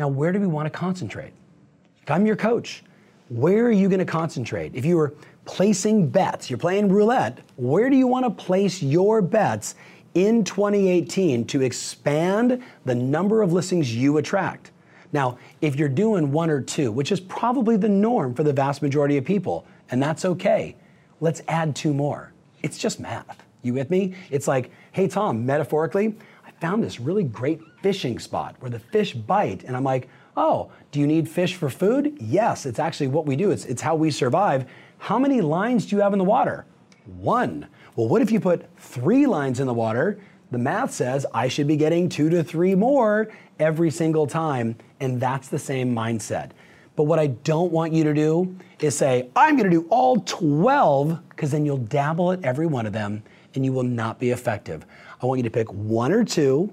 now 0.00 0.08
where 0.08 0.32
do 0.32 0.40
we 0.40 0.48
want 0.48 0.66
to 0.66 0.70
concentrate? 0.70 1.32
If 2.02 2.10
I'm 2.10 2.26
your 2.26 2.34
coach, 2.34 2.82
where 3.28 3.66
are 3.66 3.70
you 3.70 3.88
going 3.88 4.00
to 4.00 4.04
concentrate? 4.04 4.74
If 4.74 4.84
you 4.84 4.96
were 4.96 5.14
placing 5.44 6.08
bets, 6.08 6.50
you're 6.50 6.58
playing 6.58 6.88
roulette, 6.88 7.38
where 7.54 7.88
do 7.88 7.96
you 7.96 8.08
want 8.08 8.24
to 8.24 8.30
place 8.30 8.82
your 8.82 9.22
bets 9.22 9.76
in 10.14 10.42
2018 10.42 11.46
to 11.46 11.62
expand 11.62 12.60
the 12.84 12.96
number 12.96 13.42
of 13.42 13.52
listings 13.52 13.94
you 13.94 14.16
attract? 14.16 14.72
Now, 15.14 15.38
if 15.60 15.76
you're 15.76 15.88
doing 15.88 16.32
one 16.32 16.50
or 16.50 16.60
two, 16.60 16.90
which 16.90 17.12
is 17.12 17.20
probably 17.20 17.76
the 17.76 17.88
norm 17.88 18.34
for 18.34 18.42
the 18.42 18.52
vast 18.52 18.82
majority 18.82 19.16
of 19.16 19.24
people, 19.24 19.64
and 19.90 20.02
that's 20.02 20.24
okay, 20.24 20.74
let's 21.20 21.40
add 21.46 21.76
two 21.76 21.94
more. 21.94 22.32
It's 22.64 22.76
just 22.78 22.98
math. 22.98 23.44
You 23.62 23.74
with 23.74 23.90
me? 23.90 24.16
It's 24.32 24.48
like, 24.48 24.72
hey, 24.90 25.06
Tom, 25.06 25.46
metaphorically, 25.46 26.16
I 26.44 26.50
found 26.60 26.82
this 26.82 26.98
really 26.98 27.22
great 27.22 27.60
fishing 27.80 28.18
spot 28.18 28.56
where 28.58 28.70
the 28.70 28.80
fish 28.80 29.14
bite. 29.14 29.62
And 29.62 29.76
I'm 29.76 29.84
like, 29.84 30.08
oh, 30.36 30.72
do 30.90 30.98
you 30.98 31.06
need 31.06 31.28
fish 31.28 31.54
for 31.54 31.70
food? 31.70 32.16
Yes, 32.20 32.66
it's 32.66 32.80
actually 32.80 33.06
what 33.06 33.24
we 33.24 33.36
do, 33.36 33.52
it's, 33.52 33.66
it's 33.66 33.82
how 33.82 33.94
we 33.94 34.10
survive. 34.10 34.68
How 34.98 35.20
many 35.20 35.40
lines 35.40 35.86
do 35.86 35.94
you 35.94 36.02
have 36.02 36.12
in 36.12 36.18
the 36.18 36.24
water? 36.24 36.66
One. 37.06 37.68
Well, 37.94 38.08
what 38.08 38.20
if 38.20 38.32
you 38.32 38.40
put 38.40 38.68
three 38.78 39.26
lines 39.26 39.60
in 39.60 39.68
the 39.68 39.74
water? 39.74 40.18
The 40.50 40.58
math 40.58 40.92
says 40.92 41.24
I 41.32 41.48
should 41.48 41.66
be 41.66 41.76
getting 41.76 42.08
two 42.08 42.30
to 42.30 42.42
three 42.42 42.74
more 42.74 43.28
every 43.58 43.90
single 43.90 44.26
time, 44.26 44.76
and 45.04 45.20
that's 45.20 45.48
the 45.48 45.58
same 45.58 45.94
mindset. 45.94 46.50
But 46.96 47.04
what 47.04 47.18
I 47.18 47.28
don't 47.28 47.72
want 47.72 47.92
you 47.92 48.04
to 48.04 48.14
do 48.14 48.56
is 48.80 48.96
say, 48.96 49.28
I'm 49.36 49.56
going 49.56 49.70
to 49.70 49.76
do 49.76 49.86
all 49.90 50.20
12, 50.20 51.28
because 51.28 51.50
then 51.50 51.66
you'll 51.66 51.76
dabble 51.78 52.32
at 52.32 52.44
every 52.44 52.66
one 52.66 52.86
of 52.86 52.92
them 52.92 53.22
and 53.54 53.64
you 53.64 53.72
will 53.72 53.84
not 53.84 54.18
be 54.18 54.30
effective. 54.30 54.84
I 55.22 55.26
want 55.26 55.38
you 55.38 55.42
to 55.44 55.50
pick 55.50 55.72
one 55.72 56.12
or 56.12 56.24
two 56.24 56.72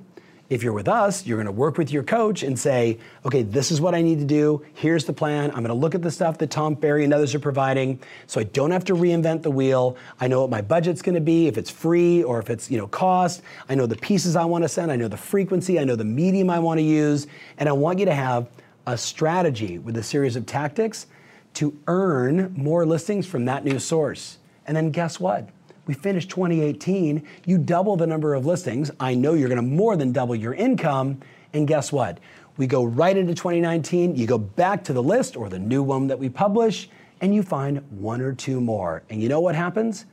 if 0.51 0.63
you're 0.63 0.73
with 0.73 0.89
us, 0.89 1.25
you're 1.25 1.37
going 1.37 1.45
to 1.45 1.51
work 1.51 1.77
with 1.77 1.93
your 1.93 2.03
coach 2.03 2.43
and 2.43 2.59
say, 2.59 2.99
okay, 3.25 3.41
this 3.41 3.71
is 3.71 3.79
what 3.79 3.95
I 3.95 4.01
need 4.01 4.19
to 4.19 4.25
do. 4.25 4.61
Here's 4.73 5.05
the 5.05 5.13
plan. 5.13 5.49
I'm 5.51 5.63
going 5.63 5.69
to 5.69 5.73
look 5.73 5.95
at 5.95 6.01
the 6.01 6.11
stuff 6.11 6.37
that 6.39 6.51
Tom 6.51 6.75
Ferry 6.75 7.05
and 7.05 7.13
others 7.13 7.33
are 7.33 7.39
providing 7.39 8.01
so 8.27 8.41
I 8.41 8.43
don't 8.43 8.71
have 8.71 8.83
to 8.85 8.93
reinvent 8.93 9.43
the 9.43 9.49
wheel. 9.49 9.95
I 10.19 10.27
know 10.27 10.41
what 10.41 10.49
my 10.49 10.61
budget's 10.61 11.01
going 11.01 11.15
to 11.15 11.21
be, 11.21 11.47
if 11.47 11.57
it's 11.57 11.69
free 11.69 12.21
or 12.21 12.37
if 12.37 12.49
it's, 12.49 12.69
you 12.69 12.77
know, 12.77 12.87
cost. 12.87 13.43
I 13.69 13.75
know 13.75 13.85
the 13.85 13.95
pieces 13.95 14.35
I 14.35 14.43
want 14.43 14.65
to 14.65 14.67
send. 14.67 14.91
I 14.91 14.97
know 14.97 15.07
the 15.07 15.15
frequency. 15.15 15.79
I 15.79 15.85
know 15.85 15.95
the 15.95 16.03
medium 16.03 16.49
I 16.49 16.59
want 16.59 16.79
to 16.79 16.83
use. 16.83 17.27
And 17.57 17.69
I 17.69 17.71
want 17.71 17.99
you 17.99 18.05
to 18.07 18.13
have 18.13 18.49
a 18.87 18.97
strategy 18.97 19.79
with 19.79 19.95
a 19.95 20.03
series 20.03 20.35
of 20.35 20.45
tactics 20.45 21.07
to 21.53 21.73
earn 21.87 22.53
more 22.57 22.85
listings 22.85 23.25
from 23.25 23.45
that 23.45 23.63
new 23.63 23.79
source. 23.79 24.37
And 24.67 24.75
then 24.75 24.91
guess 24.91 25.17
what? 25.17 25.47
We 25.91 25.95
finished 25.95 26.29
2018, 26.29 27.21
you 27.45 27.57
double 27.57 27.97
the 27.97 28.07
number 28.07 28.33
of 28.33 28.45
listings. 28.45 28.89
I 28.97 29.13
know 29.13 29.33
you're 29.33 29.49
going 29.49 29.57
to 29.57 29.61
more 29.61 29.97
than 29.97 30.13
double 30.13 30.33
your 30.33 30.53
income. 30.53 31.19
And 31.51 31.67
guess 31.67 31.91
what? 31.91 32.21
We 32.55 32.65
go 32.65 32.85
right 32.85 33.17
into 33.17 33.35
2019, 33.35 34.15
you 34.15 34.25
go 34.25 34.37
back 34.37 34.85
to 34.85 34.93
the 34.93 35.03
list 35.03 35.35
or 35.35 35.49
the 35.49 35.59
new 35.59 35.83
one 35.83 36.07
that 36.07 36.17
we 36.17 36.29
publish, 36.29 36.89
and 37.19 37.35
you 37.35 37.43
find 37.43 37.79
one 37.91 38.21
or 38.21 38.31
two 38.31 38.61
more. 38.61 39.03
And 39.09 39.21
you 39.21 39.27
know 39.27 39.41
what 39.41 39.53
happens? 39.53 40.05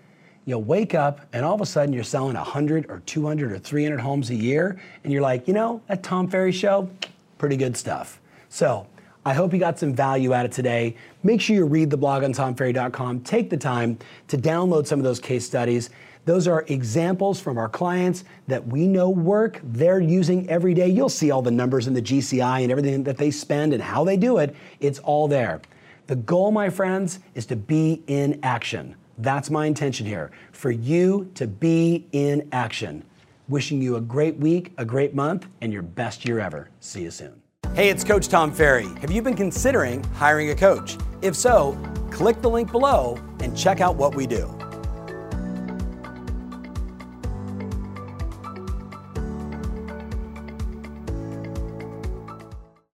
You'll 0.46 0.64
wake 0.64 0.96
up 0.96 1.20
and 1.32 1.44
all 1.44 1.54
of 1.54 1.60
a 1.60 1.66
sudden 1.66 1.92
you're 1.92 2.02
selling 2.02 2.34
100 2.34 2.86
or 2.90 2.98
200 3.06 3.52
or 3.52 3.58
300 3.60 4.00
homes 4.00 4.30
a 4.30 4.34
year, 4.34 4.80
and 5.04 5.12
you're 5.12 5.22
like, 5.22 5.46
you 5.46 5.54
know, 5.54 5.80
that 5.86 6.02
Tom 6.02 6.26
Ferry 6.26 6.50
show, 6.50 6.90
pretty 7.38 7.56
good 7.56 7.76
stuff. 7.76 8.20
So, 8.48 8.88
I 9.28 9.34
hope 9.34 9.52
you 9.52 9.58
got 9.58 9.78
some 9.78 9.92
value 9.92 10.32
out 10.32 10.46
of 10.46 10.52
today. 10.52 10.96
Make 11.22 11.42
sure 11.42 11.54
you 11.54 11.66
read 11.66 11.90
the 11.90 11.98
blog 11.98 12.24
on 12.24 12.32
tomferry.com. 12.32 13.20
Take 13.20 13.50
the 13.50 13.58
time 13.58 13.98
to 14.28 14.38
download 14.38 14.86
some 14.86 14.98
of 14.98 15.04
those 15.04 15.20
case 15.20 15.44
studies. 15.44 15.90
Those 16.24 16.48
are 16.48 16.64
examples 16.68 17.38
from 17.38 17.58
our 17.58 17.68
clients 17.68 18.24
that 18.46 18.66
we 18.66 18.88
know 18.88 19.10
work. 19.10 19.60
They're 19.62 20.00
using 20.00 20.48
every 20.48 20.72
day. 20.72 20.88
You'll 20.88 21.10
see 21.10 21.30
all 21.30 21.42
the 21.42 21.50
numbers 21.50 21.86
in 21.86 21.92
the 21.92 22.00
GCI 22.00 22.62
and 22.62 22.72
everything 22.72 23.04
that 23.04 23.18
they 23.18 23.30
spend 23.30 23.74
and 23.74 23.82
how 23.82 24.02
they 24.02 24.16
do 24.16 24.38
it. 24.38 24.56
It's 24.80 24.98
all 25.00 25.28
there. 25.28 25.60
The 26.06 26.16
goal, 26.16 26.50
my 26.50 26.70
friends, 26.70 27.18
is 27.34 27.44
to 27.46 27.56
be 27.56 28.02
in 28.06 28.40
action. 28.42 28.96
That's 29.18 29.50
my 29.50 29.66
intention 29.66 30.06
here 30.06 30.30
for 30.52 30.70
you 30.70 31.30
to 31.34 31.46
be 31.46 32.06
in 32.12 32.48
action. 32.52 33.04
Wishing 33.50 33.82
you 33.82 33.96
a 33.96 34.00
great 34.00 34.38
week, 34.38 34.72
a 34.78 34.86
great 34.86 35.14
month, 35.14 35.48
and 35.60 35.70
your 35.70 35.82
best 35.82 36.24
year 36.24 36.40
ever. 36.40 36.70
See 36.80 37.02
you 37.02 37.10
soon. 37.10 37.42
Hey, 37.78 37.90
it's 37.90 38.02
Coach 38.02 38.26
Tom 38.26 38.50
Ferry. 38.50 38.88
Have 39.02 39.12
you 39.12 39.22
been 39.22 39.36
considering 39.36 40.02
hiring 40.14 40.50
a 40.50 40.54
coach? 40.56 40.96
If 41.22 41.36
so, 41.36 41.78
click 42.10 42.42
the 42.42 42.50
link 42.50 42.72
below 42.72 43.16
and 43.38 43.56
check 43.56 43.80
out 43.80 43.94
what 43.94 44.16
we 44.16 44.26
do. 44.26 44.52